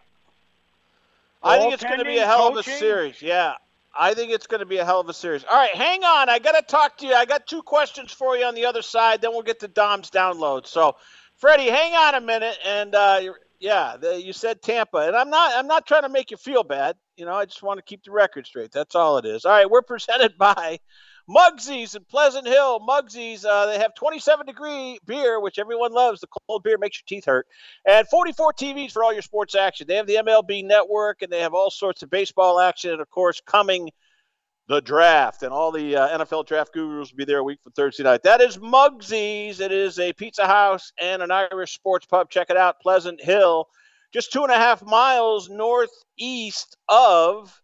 [1.43, 2.73] I think it's going to be a hell coaching.
[2.73, 3.21] of a series.
[3.21, 3.53] Yeah.
[3.99, 5.43] I think it's going to be a hell of a series.
[5.43, 6.29] All right, hang on.
[6.29, 7.13] I got to talk to you.
[7.13, 9.21] I got two questions for you on the other side.
[9.21, 10.67] Then we'll get to Dom's download.
[10.67, 10.97] So,
[11.37, 12.57] Freddie, hang on a minute.
[12.63, 13.21] And uh,
[13.59, 15.53] yeah, the, you said Tampa, and I'm not.
[15.55, 16.95] I'm not trying to make you feel bad.
[17.15, 18.71] You know, I just want to keep the record straight.
[18.71, 19.45] That's all it is.
[19.45, 20.79] All right, we're presented by
[21.29, 22.79] Mugsy's in Pleasant Hill.
[22.79, 26.21] Mugsy's, uh, they have 27 degree beer, which everyone loves.
[26.21, 27.47] The cold beer makes your teeth hurt,
[27.87, 29.87] and 44 TVs for all your sports action.
[29.87, 33.09] They have the MLB Network, and they have all sorts of baseball action, and of
[33.09, 33.89] course, coming
[34.67, 37.71] the draft, and all the uh, NFL draft gurus will be there a week from
[37.71, 38.23] Thursday night.
[38.23, 39.59] That is Mugsy's.
[39.59, 42.29] It is a pizza house and an Irish sports pub.
[42.29, 43.67] Check it out, Pleasant Hill
[44.13, 47.61] just two and a half miles northeast of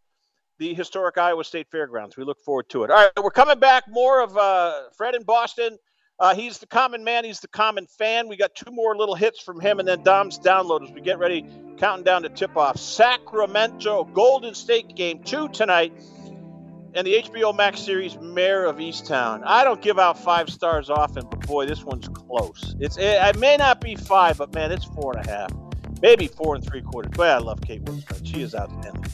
[0.60, 2.18] the historic Iowa State Fairgrounds.
[2.18, 2.92] We look forward to it.
[2.92, 3.86] All right, we're coming back.
[3.90, 5.78] More of uh, Fred in Boston.
[6.20, 7.26] Uh, he's the common man.
[7.26, 8.28] He's the common fan.
[8.28, 11.18] We got two more little hits from him, and then Dom's download as we get
[11.18, 11.46] ready,
[11.78, 12.78] counting down to tip off.
[12.78, 15.92] Sacramento Golden State game two tonight,
[16.96, 19.42] and the HBO Max series Mare of Easttown.
[19.46, 22.76] I don't give out five stars often, but boy, this one's close.
[22.80, 25.52] It's it, it may not be five, but man, it's four and a half
[26.04, 27.14] maybe four and three quarters.
[27.16, 28.28] But I love Kate Winslet.
[28.28, 29.06] She is outstanding.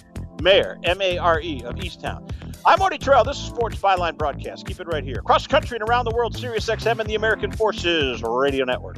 [0.41, 2.29] Mare, M A R E, of Easttown.
[2.65, 3.23] I'm Marty Tirrell.
[3.23, 4.65] This is Sports Byline Broadcast.
[4.65, 5.19] Keep it right here.
[5.19, 8.97] Across the country and around the world, Sirius XM and the American Forces Radio Network.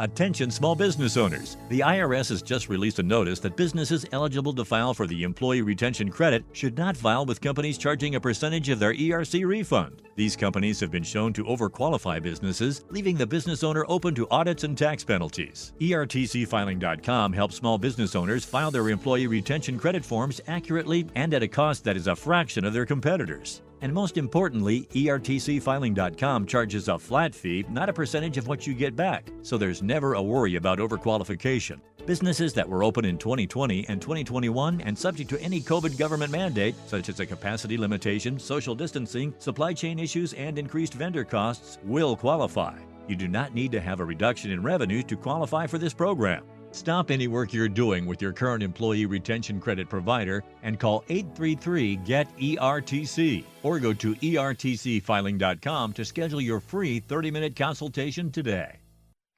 [0.00, 1.56] Attention small business owners.
[1.70, 5.62] The IRS has just released a notice that businesses eligible to file for the Employee
[5.62, 10.02] Retention Credit should not file with companies charging a percentage of their ERC refund.
[10.14, 14.62] These companies have been shown to overqualify businesses, leaving the business owner open to audits
[14.62, 15.72] and tax penalties.
[15.80, 21.48] ERTCfiling.com helps small business owners file their Employee Retention Credit forms accurately and at a
[21.48, 23.62] cost that is a fraction of their competitors.
[23.80, 28.96] And most importantly, ERTCfiling.com charges a flat fee, not a percentage of what you get
[28.96, 31.80] back, so there's never a worry about overqualification.
[32.06, 36.74] Businesses that were open in 2020 and 2021 and subject to any COVID government mandate,
[36.86, 42.16] such as a capacity limitation, social distancing, supply chain issues, and increased vendor costs, will
[42.16, 42.78] qualify.
[43.08, 46.44] You do not need to have a reduction in revenue to qualify for this program.
[46.70, 51.96] Stop any work you're doing with your current employee retention credit provider and call 833
[51.96, 58.76] GET ERTC or go to ERTCfiling.com to schedule your free 30 minute consultation today.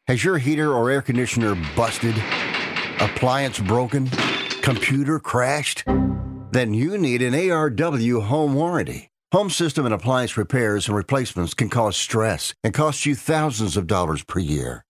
[0.07, 2.17] Has your heater or air conditioner busted?
[2.99, 4.09] Appliance broken?
[4.63, 5.85] Computer crashed?
[6.51, 9.11] Then you need an ARW home warranty.
[9.33, 13.87] Home system and appliance repairs and replacements can cause stress and cost you thousands of
[13.87, 14.85] dollars per year.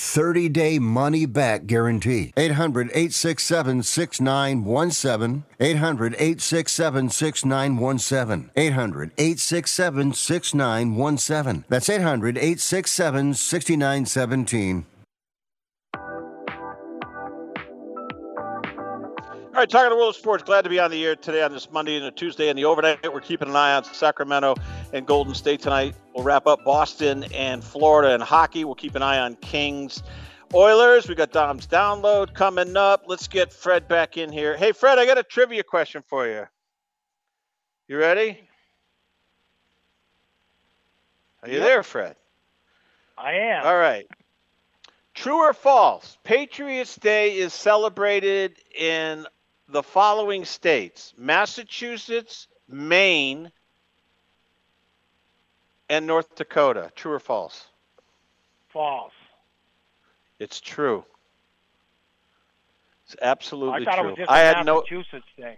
[0.00, 2.32] 30 day money back guarantee.
[2.36, 5.44] 800 867 6917.
[5.60, 8.50] 800 867 6917.
[8.56, 11.64] 800 867 6917.
[11.68, 14.86] That's 800 867 6917.
[19.60, 20.42] All right, talking to World of Sports.
[20.42, 22.48] Glad to be on the air today on this Monday and a Tuesday.
[22.48, 24.54] And the overnight, we're keeping an eye on Sacramento
[24.94, 25.94] and Golden State tonight.
[26.14, 28.64] We'll wrap up Boston and Florida and hockey.
[28.64, 30.02] We'll keep an eye on Kings,
[30.54, 31.10] Oilers.
[31.10, 33.02] We got Dom's download coming up.
[33.06, 34.56] Let's get Fred back in here.
[34.56, 36.46] Hey, Fred, I got a trivia question for you.
[37.86, 38.40] You ready?
[41.42, 41.66] Are you Yep.
[41.66, 42.16] there, Fred?
[43.18, 43.66] I am.
[43.66, 44.08] All right.
[45.12, 46.16] True or false?
[46.24, 49.26] Patriots Day is celebrated in
[49.70, 53.50] the following states Massachusetts, Maine,
[55.88, 56.90] and North Dakota.
[56.94, 57.66] True or false?
[58.68, 59.12] False.
[60.38, 61.04] It's true.
[63.04, 64.08] It's absolutely I thought true.
[64.08, 64.76] it was just I a had no.
[64.76, 65.56] Massachusetts thing.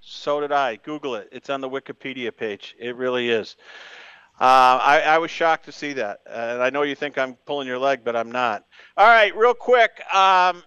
[0.00, 0.76] So did I.
[0.76, 1.28] Google it.
[1.32, 2.76] It's on the Wikipedia page.
[2.78, 3.56] It really is.
[4.40, 6.20] Uh, I, I was shocked to see that.
[6.28, 8.64] And I know you think I'm pulling your leg, but I'm not.
[8.96, 10.02] All right, real quick.
[10.14, 10.62] Um,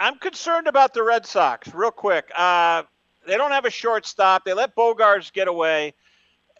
[0.00, 1.72] I'm concerned about the Red Sox.
[1.74, 2.30] Real quick.
[2.34, 2.84] Uh,
[3.26, 4.44] they don't have a shortstop.
[4.46, 5.92] They let Bogaerts get away.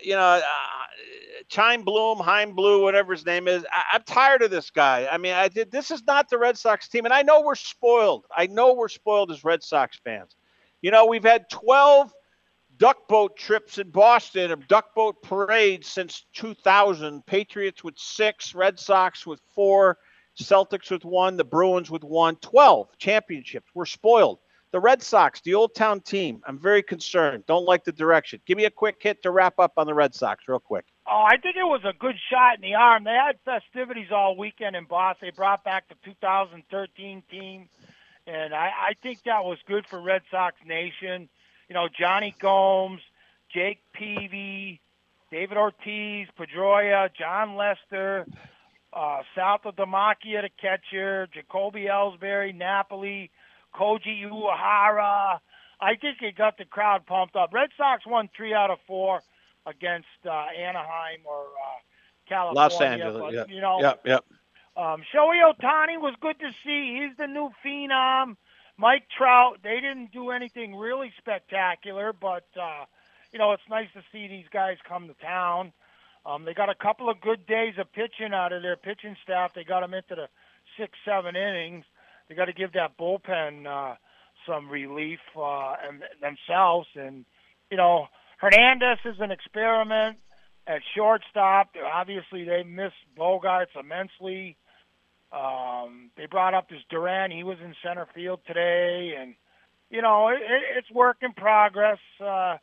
[0.03, 0.41] You know, uh,
[1.51, 3.64] Chaim Bloom, Heim Blue, whatever his name is.
[3.72, 5.09] I, I'm tired of this guy.
[5.11, 5.70] I mean, I did.
[5.70, 8.26] This is not the Red Sox team, and I know we're spoiled.
[8.34, 10.36] I know we're spoiled as Red Sox fans.
[10.82, 12.12] You know, we've had 12
[12.76, 17.24] duck boat trips in Boston, of duck boat parades since 2000.
[17.24, 19.99] Patriots with six, Red Sox with four,
[20.41, 22.36] Celtics with one, the Bruins with one.
[22.36, 23.70] 12 championships.
[23.74, 24.38] We're spoiled.
[24.72, 27.45] The Red Sox, the old town team, I'm very concerned.
[27.47, 28.41] Don't like the direction.
[28.47, 30.84] Give me a quick hit to wrap up on the Red Sox, real quick.
[31.09, 33.03] Oh, I think it was a good shot in the arm.
[33.03, 35.26] They had festivities all weekend in Boston.
[35.26, 37.68] They brought back the 2013 team,
[38.28, 41.28] and I, I think that was good for Red Sox Nation.
[41.68, 43.01] You know, Jonny Gomes,
[43.53, 44.80] Jake Peavy,
[45.32, 48.24] David Ortiz, Pedroia, Jon Lester,
[48.93, 53.30] uh, Saltalamacchia, the catcher, Jacoby Ellsbury, Napoli,
[53.74, 55.38] Koji Uehara.
[55.80, 57.53] I think it got the crowd pumped up.
[57.53, 59.20] Red Sox won three out of four
[59.66, 61.78] against uh, Anaheim or uh,
[62.28, 62.61] California.
[62.61, 63.16] Los Angeles.
[63.18, 63.49] but, Yep.
[63.51, 64.01] You know, Yep.
[64.05, 64.24] Yep.
[64.76, 67.01] um, Shohei Ohtani was good to see.
[67.01, 68.36] He's the new phenom.
[68.76, 72.84] Mike Trout, they didn't do anything really spectacular, but uh,
[73.32, 75.72] you know it's nice to see these guys come to town.
[76.27, 79.53] Um, they got a couple of good days of pitching out of their pitching staff.
[79.55, 80.29] They got them into the
[80.79, 81.85] six, seven innings.
[82.29, 83.97] They got to give that bullpen uh,
[84.47, 86.89] some relief uh, and themselves.
[86.95, 87.25] And
[87.71, 88.07] you know,
[88.39, 90.18] Hernandez is an experiment
[90.66, 91.71] at shortstop.
[91.93, 94.57] Obviously, they miss Bogaerts immensely.
[95.33, 97.31] Um, they brought up this Duran.
[97.31, 99.35] He was in center field today, and
[99.89, 101.99] you know it, it, it's work in progress.
[102.23, 102.57] Uh,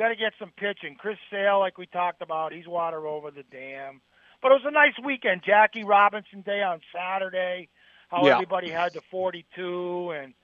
[0.00, 0.96] got to get some pitching.
[0.98, 4.00] Chris Sale, like we talked about, he's water over the dam.
[4.42, 5.42] But it was a nice weekend.
[5.44, 7.68] Jackie Robinson Day on Saturday.
[8.08, 8.32] How Yeah.
[8.32, 10.34] everybody had the 42, and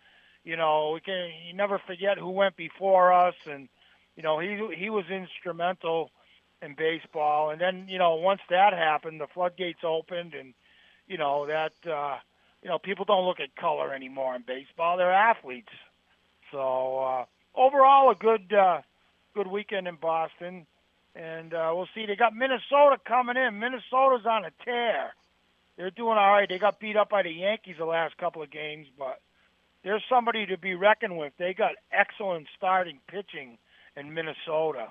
[0.44, 3.68] you know we can you never forget who went before us, and
[4.14, 6.10] you know he he was instrumental
[6.62, 7.50] in baseball.
[7.50, 10.54] And then you know once that happened, the floodgates opened, and
[11.08, 12.18] you know that uh,
[12.62, 14.96] you know people don't look at color anymore in baseball.
[14.98, 15.72] They're athletes.
[16.52, 18.82] So uh, overall, a good uh,
[19.36, 20.66] good weekend in Boston,
[21.14, 22.06] and uh, we'll see.
[22.06, 23.58] They got Minnesota coming in.
[23.58, 25.14] Minnesota's on a tear.
[25.76, 26.48] They're doing all right.
[26.48, 29.20] They got beat up by the Yankees the last couple of games, but
[29.84, 31.34] there's somebody to be reckoned with.
[31.38, 33.58] They got excellent starting pitching
[33.94, 34.88] in Minnesota.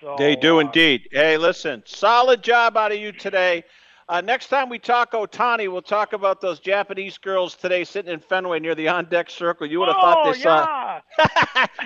[0.00, 1.08] So They do uh, indeed.
[1.12, 3.62] Hey, listen, solid job out of you today.
[4.10, 8.18] Uh, next time we talk Ohtani, we'll talk about those Japanese girls today sitting in
[8.18, 9.68] Fenway near the on deck circle.
[9.68, 11.00] You would have thought Oh, they saw.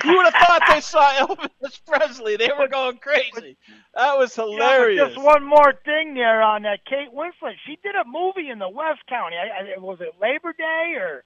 [0.04, 2.36] you would have thought they saw Elvis Presley.
[2.38, 3.58] They were going crazy.
[3.94, 5.02] That was hilarious.
[5.02, 7.56] but just one more thing there on that Kate Winslet.
[7.66, 9.36] She did a movie in the West County.
[9.36, 11.24] I, I, was it Labor Day or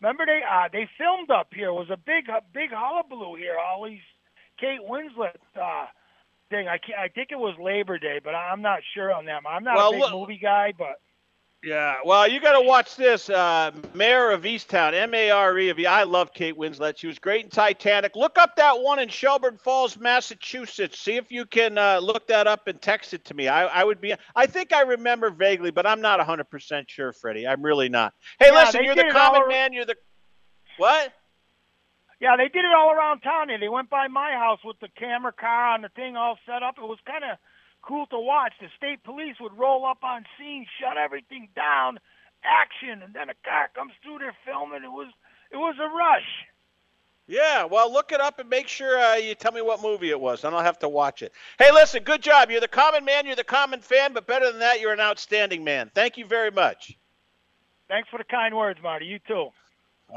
[0.00, 1.68] remember they uh, they filmed up here.
[1.68, 3.54] It was a big a big hullabaloo here.
[3.56, 4.00] All these
[4.58, 5.86] Kate Winslet uh,
[6.50, 6.68] thing.
[6.68, 9.42] I can't, I think it was Labor Day, but I'm not sure on that.
[9.48, 11.00] I'm not Well, a big look- movie guy, but
[11.62, 13.28] Yeah, well, you got to watch this.
[13.28, 15.84] Uh, Mare of Easttown, M A R E of E.
[15.86, 16.96] I love Kate Winslet.
[16.96, 18.16] She was great in Titanic.
[18.16, 20.98] Look up that one in Shelburne Falls, Massachusetts.
[20.98, 23.48] See if you can uh, look that up and text it to me.
[23.48, 24.14] I, I, would be.
[24.34, 27.46] I think I remember vaguely, but I'm not 100 percent sure, Freddie.
[27.46, 28.14] I'm really not.
[28.38, 29.74] Hey, Yeah, listen, you're the common all- man.
[29.74, 29.96] You're the
[30.78, 31.12] what?
[32.20, 33.58] Yeah, they did it all around town here.
[33.58, 36.76] They went by my house with the camera car and the thing all set up.
[36.76, 37.38] It was kind of
[37.82, 38.52] cool to watch.
[38.60, 41.98] The state police would roll up on scene, shut everything down,
[42.44, 44.18] action, and then a car comes through.
[44.18, 44.84] They're filming.
[44.84, 45.08] It was
[45.50, 46.28] it was a rush.
[47.26, 50.20] Yeah, well, look it up and make sure uh, you tell me what movie it
[50.20, 50.42] was.
[50.42, 51.32] Then I'll have to watch it.
[51.60, 52.50] Hey, listen, good job.
[52.50, 53.24] You're the common man.
[53.24, 55.92] You're the common fan, but better than that, you're an outstanding man.
[55.94, 56.98] Thank you very much.
[57.88, 59.06] Thanks for the kind words, Marty.
[59.06, 59.50] You too.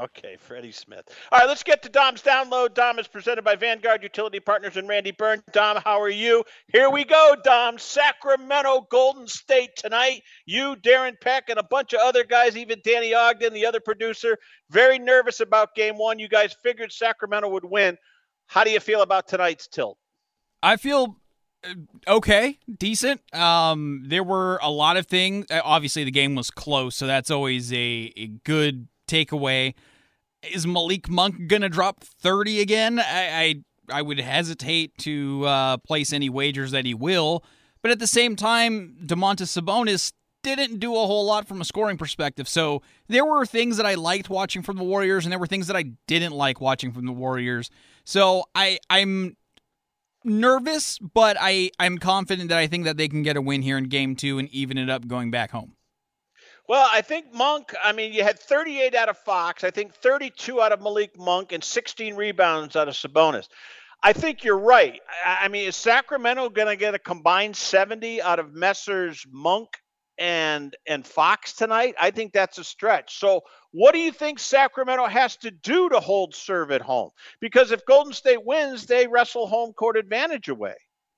[0.00, 1.04] Okay, Freddie Smith.
[1.30, 2.74] All right, let's get to Dom's download.
[2.74, 5.42] Dom is presented by Vanguard Utility Partners and Randy Byrne.
[5.52, 6.42] Dom, how are you?
[6.72, 7.78] Here we go, Dom.
[7.78, 10.22] Sacramento, Golden State tonight.
[10.46, 14.38] You, Darren Peck, and a bunch of other guys, even Danny Ogden, the other producer,
[14.70, 16.18] very nervous about game one.
[16.18, 17.96] You guys figured Sacramento would win.
[18.46, 19.96] How do you feel about tonight's tilt?
[20.62, 21.20] I feel
[21.64, 21.74] uh,
[22.16, 23.20] okay, decent.
[23.32, 25.46] Um, there were a lot of things.
[25.50, 29.74] uh, Obviously, the game was close, so that's always a, a good takeaway.
[30.42, 32.98] Is Malik Monk gonna drop thirty again?
[32.98, 37.44] I I, I would hesitate to uh, place any wagers that he will.
[37.82, 41.96] But at the same time, Domantas Sabonis didn't do a whole lot from a scoring
[41.96, 42.46] perspective.
[42.48, 45.66] So there were things that I liked watching from the Warriors, and there were things
[45.66, 47.70] that I didn't like watching from the Warriors.
[48.04, 49.36] So I I'm
[50.24, 53.78] nervous, but I I'm confident that I think that they can get a win here
[53.78, 55.74] in game 2 and even it up going back home.
[56.66, 60.62] Well, I think Monk, I mean, you had 38 out of Fox, I think 32
[60.62, 63.48] out of Malik Monk, and 16 rebounds out of Sabonis.
[64.02, 65.00] I think you're right.
[65.24, 69.26] I mean, is Sacramento going to get a combined 70 out of Messrs.
[69.30, 69.68] Monk
[70.18, 71.94] and and Fox tonight?
[72.00, 73.18] I think that's a stretch.
[73.18, 73.42] So,
[73.72, 77.10] what do you think Sacramento has to do to hold serve at home?
[77.40, 80.74] Because if Golden State wins, they wrestle home court advantage away.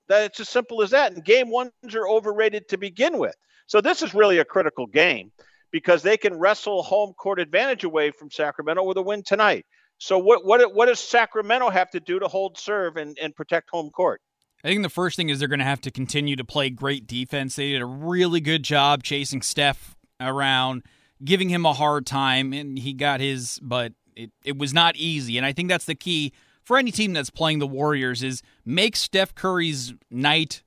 [0.07, 1.11] That it's as simple as that.
[1.11, 3.35] And game ones are overrated to begin with.
[3.67, 5.31] So this is really a critical game
[5.71, 9.65] because they can wrestle home court advantage away from Sacramento with a win tonight.
[9.99, 13.69] So what what what does Sacramento have to do to hold serve and, and protect
[13.69, 14.21] home court?
[14.63, 17.05] I think the first thing is they're going to have to continue to play great
[17.05, 17.55] defense.
[17.55, 20.83] They did a really good job chasing Steph around,
[21.23, 25.37] giving him a hard time, and he got his, but it, it was not easy.
[25.37, 28.95] And I think that's the key for any team that's playing the Warriors is make
[28.95, 30.63] Steph Curry's night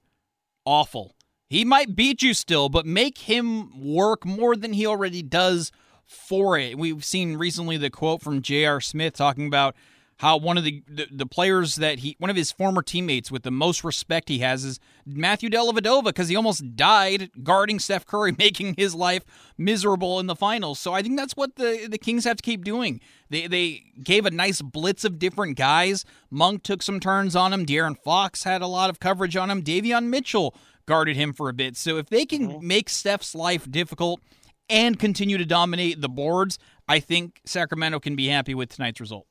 [0.65, 1.15] awful.
[1.51, 5.73] He might beat you still, but make him work more than he already does
[6.07, 6.79] for it.
[6.79, 8.81] We've seen recently the quote from J.R.
[8.81, 9.75] Smith talking about
[10.19, 13.43] how one of the, the, the players that he one of his former teammates with
[13.43, 18.33] the most respect he has is Matthew Dellavedova because he almost died guarding Steph Curry,
[18.39, 19.25] making his life
[19.57, 20.79] miserable in the finals.
[20.79, 23.01] So I think that's what the the Kings have to keep doing.
[23.29, 26.05] They they gave a nice blitz of different guys.
[26.31, 27.67] Monk took some turns on him.
[27.67, 29.63] De'Aaron Fox had a lot of coverage on him.
[29.63, 30.55] Davion Mitchell
[30.87, 31.77] guarded him for a bit.
[31.77, 34.21] So if they can make Steph's life difficult
[34.69, 36.59] and continue to dominate the boards,
[36.89, 39.27] I think Sacramento can be happy with tonight's result.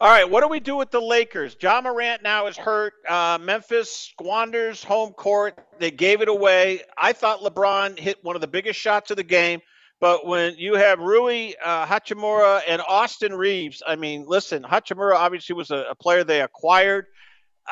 [0.00, 1.56] All right, what do we do with the Lakers?
[1.60, 2.94] Ja Morant now is hurt.
[3.08, 5.56] Uh, Memphis squanders home court.
[5.78, 6.80] They gave it away.
[6.98, 9.60] I thought LeBron hit one of the biggest shots of the game.
[10.00, 15.54] But when you have Rui uh, Hachimura and Austin Reaves, I mean, listen, Hachimura obviously
[15.54, 17.06] was a, a player they acquired.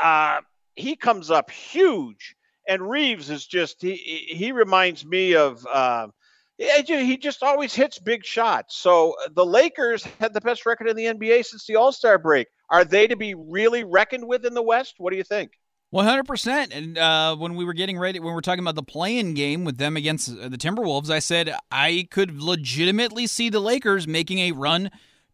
[0.01, 0.39] Uh,
[0.77, 2.37] he comes up huge,
[2.71, 5.67] and Reaves is just he he reminds me of.
[5.67, 6.09] Uh,
[6.59, 8.77] he just always hits big shots.
[8.77, 12.19] So uh, the Lakers had the best record in the NBA since the All Star
[12.19, 12.49] break.
[12.69, 14.97] Are they to be really reckoned with in the West?
[14.99, 15.53] What do you think?
[15.89, 16.73] One hundred percent.
[16.73, 19.65] And uh, when we were getting ready, when we were talking about the play-in game
[19.65, 24.39] with them against uh, the Timberwolves, I said I could legitimately see the Lakers making
[24.41, 24.91] a run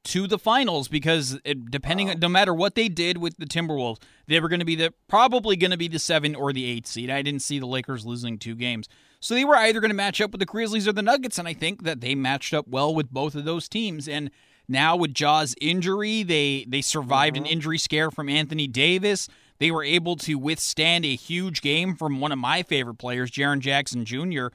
[0.06, 4.00] to the finals because it, depending, on no matter what they did with the Timberwolves,
[4.26, 6.86] they were going to be the probably going to be the seven or the eight
[6.86, 7.10] seed.
[7.10, 8.88] I didn't see the Lakers losing two games,
[9.20, 11.48] so they were either going to match up with the Grizzlies or the Nuggets, and
[11.48, 14.08] I think that they matched up well with both of those teams.
[14.08, 14.30] And
[14.68, 17.52] now with Ja's injury, they they survived an mm-hmm.
[17.52, 19.28] injury scare from Anthony Davis.
[19.58, 23.60] They were able to withstand a huge game from one of my favorite players, Jaren
[23.60, 24.48] Jackson Jr.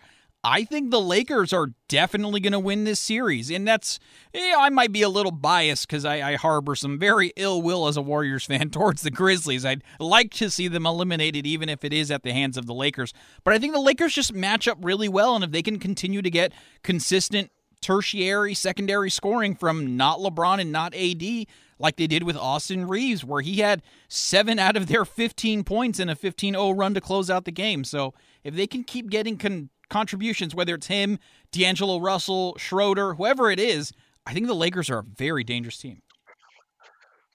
[0.44, 3.52] I think the Lakers are definitely going to win this series.
[3.52, 4.00] And that's,
[4.34, 7.88] yeah, I might be a little biased because I, I harbor some very ill will
[7.88, 9.66] as a Warriors fan towards the Grizzlies.
[9.66, 12.74] I'd like to see them eliminated, even if it is at the hands of the
[12.74, 13.14] Lakers.
[13.44, 15.36] But I think the Lakers just match up really well.
[15.36, 20.72] And if they can continue to get consistent tertiary, secondary scoring from not LeBron and
[20.72, 21.46] not AD,
[21.78, 26.00] like they did with Austin Reaves, where he had seven out of their 15 points
[26.00, 27.84] in a 15 0 run to close out the game.
[27.84, 28.14] So
[28.44, 31.20] if they can keep getting con- contributions, whether it's him,
[31.52, 33.94] D'Angelo Russell, Schroeder, whoever it is,
[34.26, 36.02] I think the Lakers are a very dangerous team.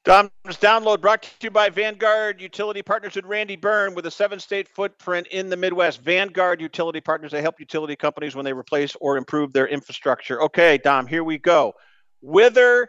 [0.05, 4.39] Dom's download brought to you by Vanguard Utility Partners and Randy Byrne with a seven
[4.39, 6.01] state footprint in the Midwest.
[6.01, 10.41] Vanguard Utility Partners, they help utility companies when they replace or improve their infrastructure.
[10.43, 11.75] Okay, Dom, here we go.
[12.23, 12.89] Wither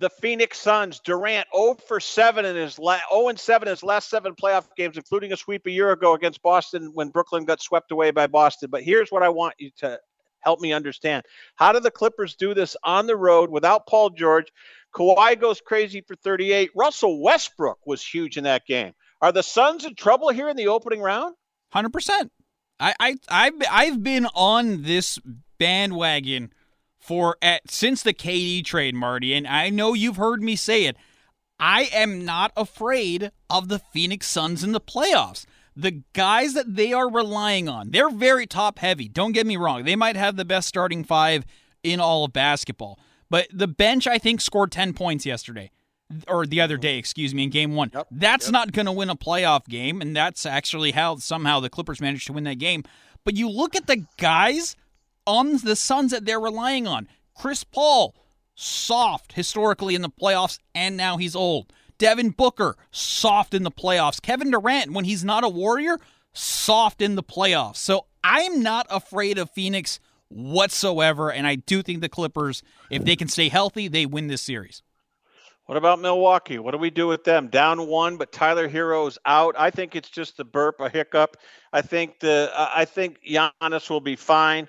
[0.00, 3.82] the Phoenix Suns, Durant 0 for 7 in his la- 0 and 7 in his
[3.82, 7.60] last seven playoff games, including a sweep a year ago against Boston when Brooklyn got
[7.60, 8.70] swept away by Boston.
[8.70, 10.00] But here's what I want you to
[10.40, 11.24] help me understand.
[11.56, 14.46] How do the Clippers do this on the road without Paul George?
[14.94, 16.70] Kawhi goes crazy for 38.
[16.74, 18.92] Russell Westbrook was huge in that game.
[19.20, 21.34] Are the Suns in trouble here in the opening round?
[21.72, 22.32] Hundred percent.
[22.80, 25.18] I I I've I've been on this
[25.58, 26.52] bandwagon
[27.00, 30.96] for at since the KD trade, Marty, and I know you've heard me say it.
[31.58, 35.44] I am not afraid of the Phoenix Suns in the playoffs.
[35.76, 39.08] The guys that they are relying on, they're very top heavy.
[39.08, 39.84] Don't get me wrong.
[39.84, 41.44] They might have the best starting five
[41.82, 42.98] in all of basketball.
[43.28, 45.70] But the bench, I think, scored 10 points yesterday,
[46.26, 47.90] or the other day, excuse me, in game one.
[47.94, 48.52] Yep, that's yep.
[48.52, 52.26] not going to win a playoff game, and that's actually how somehow the Clippers managed
[52.26, 52.82] to win that game.
[53.24, 54.76] But you look at the guys
[55.30, 57.08] on the Suns that they're relying on.
[57.34, 58.14] Chris Paul,
[58.54, 61.72] soft historically in the playoffs, and now he's old.
[61.98, 64.20] Devin Booker, soft in the playoffs.
[64.20, 65.98] Kevin Durant, when he's not a Warrior,
[66.32, 67.76] soft in the playoffs.
[67.76, 71.30] So I'm not afraid of Phoenix whatsoever.
[71.30, 74.82] And I do think the Clippers, if they can stay healthy, they win this series.
[75.66, 76.58] What about Milwaukee?
[76.58, 77.46] What do we do with them?
[77.46, 79.54] Down one, but Tyler Herro's out.
[79.56, 81.36] I think it's just a burp, a hiccup.
[81.72, 84.68] I think the I think Giannis will be fine.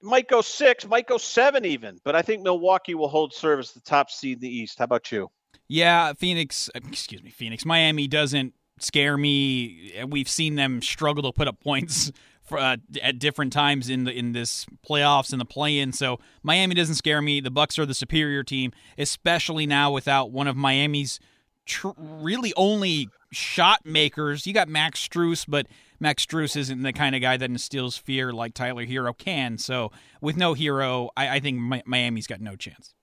[0.00, 3.72] Might go six, might go seven even, but I think Milwaukee will hold serve as
[3.72, 4.78] the top seed in the East.
[4.78, 5.30] How about you?
[5.66, 6.70] Yeah, Phoenix.
[6.74, 7.64] Excuse me, Phoenix.
[7.64, 9.92] Miami doesn't scare me.
[10.08, 14.12] We've seen them struggle to put up points for, uh, at different times in the
[14.12, 15.92] in this playoffs and the play-in.
[15.92, 17.40] So Miami doesn't scare me.
[17.40, 21.20] The Bucks are the superior team, especially now without one of Miami's
[21.66, 24.46] tr- really only shot makers.
[24.46, 25.66] You got Max Strus, but
[26.00, 29.58] Max Strus isn't the kind of guy that instills fear like Tyler Herro can.
[29.58, 29.90] So
[30.20, 32.94] with no Herro, I, I think Miami's got no chance.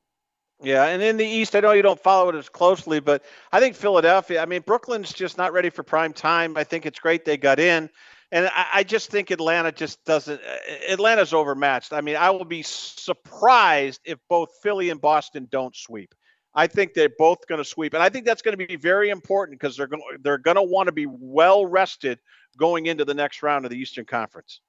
[0.64, 3.60] Yeah, and in the East, I know you don't follow it as closely, but I
[3.60, 4.42] think Philadelphia.
[4.42, 6.56] I mean, Brooklyn's just not ready for prime time.
[6.56, 7.90] I think it's great they got in.
[8.32, 10.42] And I, I just think Atlanta just doesn't.
[10.42, 11.94] Uh, Atlanta's overmatched.
[11.94, 16.16] I mean, I will be surprised if both Philly and Boston don't sweep.
[16.56, 19.10] I think they're both going to sweep, and I think that's going to be very
[19.10, 22.20] important because they're going they're going to want to be well rested
[22.58, 24.62] going into the next round of the Eastern Conference.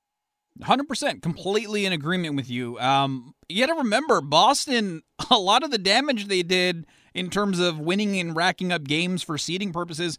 [0.61, 2.78] 100% completely in agreement with you.
[2.78, 7.59] Um, you got to remember, Boston, a lot of the damage they did in terms
[7.61, 10.18] of winning and racking up games for seeding purposes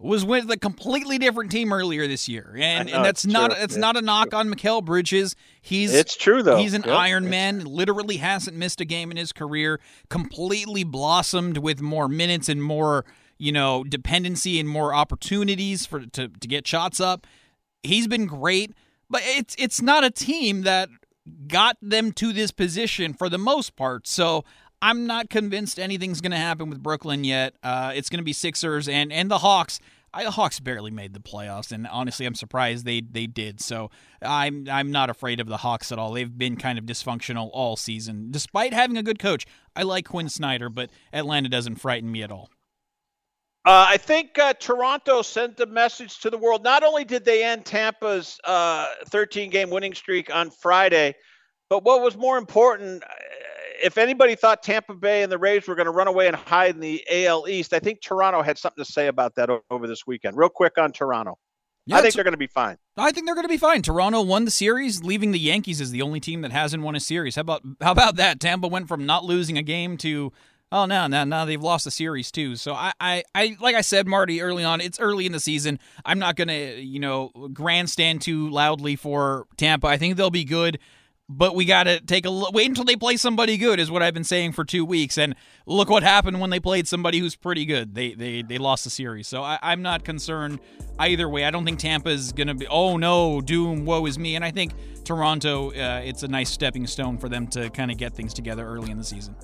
[0.00, 3.62] was with a completely different team earlier this year, and, and that's not true.
[3.62, 4.38] it's not a knock true.
[4.38, 5.36] on Mikal Bridges.
[5.60, 6.56] He's it's true though.
[6.56, 6.96] He's an yep.
[6.96, 7.64] Iron Man.
[7.64, 9.80] Literally hasn't missed a game in his career.
[10.10, 13.04] Completely blossomed with more minutes and more
[13.38, 17.26] you know dependency and more opportunities for to to get shots up.
[17.82, 18.74] He's been great,
[19.08, 20.88] but it's it's not a team that
[21.46, 24.06] got them to this position for the most part.
[24.06, 24.44] So
[24.84, 27.54] I'm not convinced anything's going to happen with Brooklyn yet.
[27.62, 29.80] Uh, it's going to be Sixers and and the Hawks.
[30.12, 33.62] I, the Hawks barely made the playoffs, and honestly, I'm surprised they they did.
[33.62, 36.12] So I'm I'm not afraid of the Hawks at all.
[36.12, 39.46] They've been kind of dysfunctional all season, despite having a good coach.
[39.74, 42.50] I like Quin Snyder, but Atlanta doesn't frighten me at all.
[43.64, 46.62] Uh, I think uh, Toronto sent a message to the world.
[46.62, 51.14] Not only did they end Tampa's 13 uh, game winning streak on Friday,
[51.70, 53.02] but what was more important,
[53.82, 56.74] if anybody thought Tampa Bay and the Rays were going to run away and hide
[56.74, 60.06] in the AL East, I think Toronto had something to say about that over this
[60.06, 60.36] weekend.
[60.36, 61.38] Real quick on Toronto.
[61.86, 62.78] Yeah, I think they're going to be fine.
[62.96, 63.82] I think they're going to be fine.
[63.82, 67.00] Toronto won the series, leaving the Yankees as the only team that hasn't won a
[67.00, 67.34] series.
[67.34, 68.40] How about how about that?
[68.40, 70.32] Tampa went from not losing a game to
[70.72, 72.56] oh now now now they've lost the series too.
[72.56, 75.78] So I, I I like I said, Marty, early on, it's early in the season.
[76.06, 79.86] I'm not going to you know grandstand too loudly for Tampa.
[79.86, 80.78] I think they'll be good
[81.28, 82.52] but we got to take a look.
[82.52, 85.16] Wait until they play somebody good, is what I've been saying for two weeks.
[85.16, 85.34] And
[85.66, 87.94] look what happened when they played somebody who's pretty good.
[87.94, 89.26] They they they lost the series.
[89.26, 90.60] So I, am not concerned
[90.98, 91.44] either way.
[91.44, 92.66] I don't think Tampa is to be.
[92.66, 94.36] Oh no, doom, woe is me.
[94.36, 94.72] And I think
[95.04, 98.66] Toronto, uh, it's a nice stepping stone for them to kind of get things together
[98.66, 99.34] early in the season.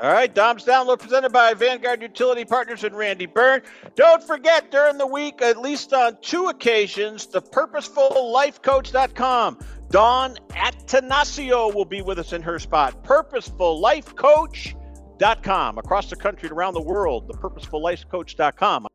[0.00, 3.62] All right, Dom's Download presented by Vanguard Utility Partners and Randy Byrne.
[3.94, 9.58] Don't forget, during the week, at least on two occasions, the purposefullifecoach.com
[9.94, 13.04] Dawn Attanasio will be with us in her spot.
[13.04, 15.78] PurposefulLifeCoach.com.
[15.78, 18.88] Across the country and around the world, the PurposefulLifeCoach.com.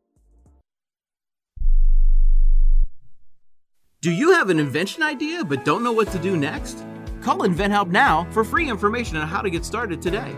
[4.01, 6.83] Do you have an invention idea but don't know what to do next?
[7.21, 10.35] Call InventHelp now for free information on how to get started today.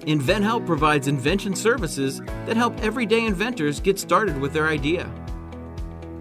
[0.00, 5.12] InventHelp provides invention services that help everyday inventors get started with their idea.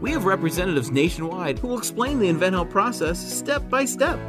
[0.02, 4.20] We have representatives nationwide who will explain the InventHelp process step by step.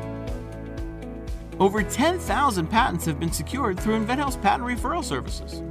[1.59, 5.63] Over 10,000 patents have been secured through InventHelp's patent referral services.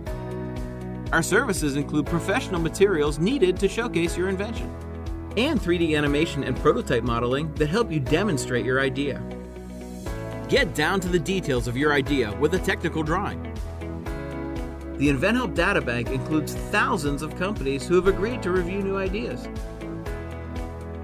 [1.13, 4.69] Our services include professional materials needed to showcase your invention
[5.37, 9.23] and 3D animation and prototype modeling that help you demonstrate your idea.
[10.49, 13.48] Get down to the details of your idea with a technical drawing.
[14.99, 19.47] The InventHelp Databank includes thousands of companies who have agreed to review new ideas.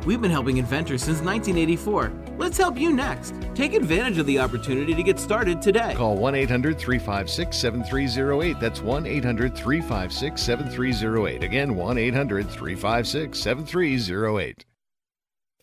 [0.05, 2.11] We've been helping inventors since 1984.
[2.37, 3.33] Let's help you next.
[3.55, 5.93] Take advantage of the opportunity to get started today.
[5.95, 8.59] Call 1 800 356 7308.
[8.59, 11.43] That's 1 800 356 7308.
[11.43, 14.65] Again, 1 800 356 7308.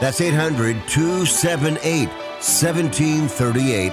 [0.00, 3.92] That's 800 278 1738.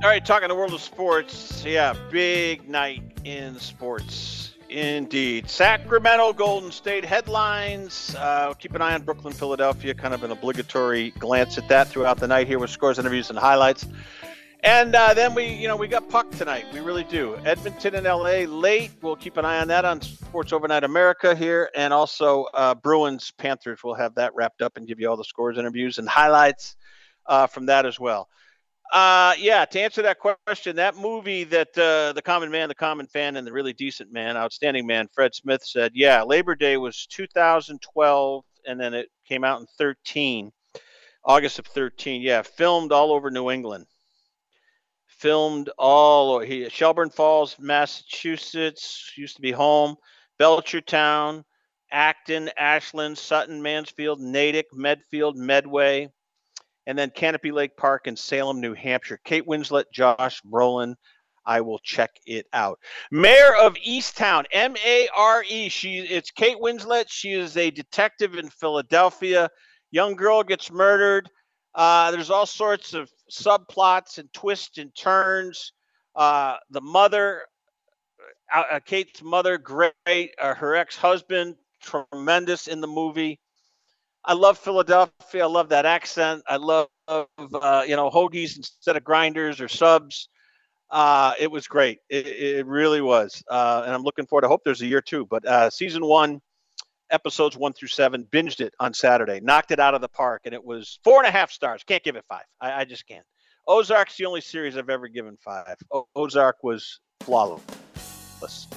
[0.00, 1.64] All right, talking the world of sports.
[1.64, 4.54] Yeah, big night in sports.
[4.68, 5.48] Indeed.
[5.48, 8.14] Sacramento Golden State headlines.
[8.18, 9.94] Uh, keep an eye on Brooklyn, Philadelphia.
[9.94, 13.38] Kind of an obligatory glance at that throughout the night here with scores, interviews, and
[13.38, 13.86] highlights.
[14.64, 16.66] And uh, then we, you know, we got puck tonight.
[16.72, 17.36] We really do.
[17.44, 18.90] Edmonton and LA late.
[19.00, 23.30] We'll keep an eye on that on Sports Overnight America here, and also uh, Bruins
[23.38, 23.80] Panthers.
[23.84, 26.74] We'll have that wrapped up and give you all the scores, interviews, and highlights
[27.26, 28.28] uh, from that as well.
[28.92, 33.06] Uh, yeah, to answer that question, that movie that uh, the common man, the common
[33.06, 37.06] fan, and the really decent man, outstanding man, Fred Smith said, yeah, Labor Day was
[37.06, 40.50] 2012, and then it came out in 13,
[41.24, 42.22] August of 13.
[42.22, 43.86] Yeah, filmed all over New England
[45.18, 49.96] filmed all he Shelburne Falls, Massachusetts used to be home,
[50.40, 51.44] Belchertown,
[51.90, 56.08] Acton, Ashland, Sutton, Mansfield, Natick, Medfield, Medway,
[56.86, 59.20] and then Canobie Lake Park in Salem, New Hampshire.
[59.24, 60.94] Kate Winslet, Josh Brolin.
[61.44, 62.78] I will check it out.
[63.10, 65.70] Mare of Easttown, M A R E.
[65.70, 67.06] She it's Kate Winslet.
[67.08, 69.48] She is a detective in Philadelphia.
[69.90, 71.30] Young girl gets murdered.
[71.74, 75.72] Uh, there's all sorts of subplots and twists and turns.
[76.14, 77.42] Uh, the mother,
[78.54, 80.34] uh, uh Kate's mother, great.
[80.40, 83.40] Uh, her ex-husband, tremendous in the movie.
[84.24, 85.44] I love Philadelphia.
[85.44, 86.42] I love that accent.
[86.46, 87.24] I love, uh,
[87.86, 90.28] you know, hoagies instead of grinders or subs.
[90.90, 91.98] Uh it was great.
[92.08, 93.42] It, it really was.
[93.46, 94.46] Uh, and I'm looking forward.
[94.46, 95.26] I hope there's a year two.
[95.26, 96.40] But uh season one,
[97.10, 100.54] episodes one through seven, binged it on Saturday, knocked it out of the park, and
[100.54, 101.82] it was four and a half stars.
[101.84, 102.44] Can't give it five.
[102.60, 103.24] I, I just can't.
[103.66, 105.76] Ozark's the only series I've ever given five.
[105.92, 108.68] O- Ozark was flawless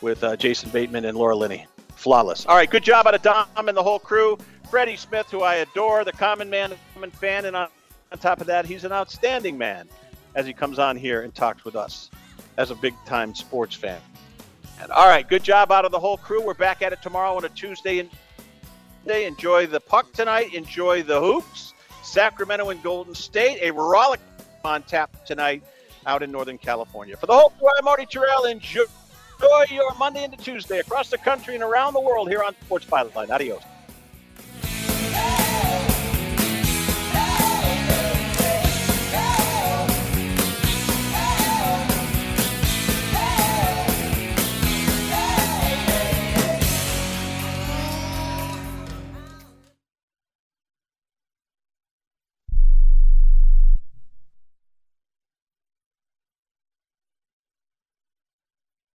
[0.00, 1.66] with uh, Jason Bateman and Laura Linney.
[1.94, 2.44] flawless.
[2.46, 4.36] All right, good job out of Dom and the whole crew.
[4.70, 7.68] Freddie Smith, who I adore, the common man, common fan, and on,
[8.12, 9.88] on top of that, he's an outstanding man
[10.34, 12.10] as he comes on here and talks with us
[12.58, 14.00] as a big time sports fan.
[14.94, 16.40] All right, good job out of the whole crew.
[16.42, 18.10] We're back at it tomorrow on a Tuesday and
[19.06, 19.26] day.
[19.26, 20.54] Enjoy the puck tonight.
[20.54, 21.74] Enjoy the hoops.
[22.02, 23.58] Sacramento and Golden State.
[23.62, 24.20] A rollick
[24.64, 25.64] on tap tonight
[26.06, 27.16] out in Northern California.
[27.16, 28.50] For the whole crew, I'm Marty Tirrell.
[28.50, 28.84] Enjoy
[29.70, 33.30] your Monday into Tuesday across the country and around the world here on Sports Byline.
[33.30, 33.62] Adios.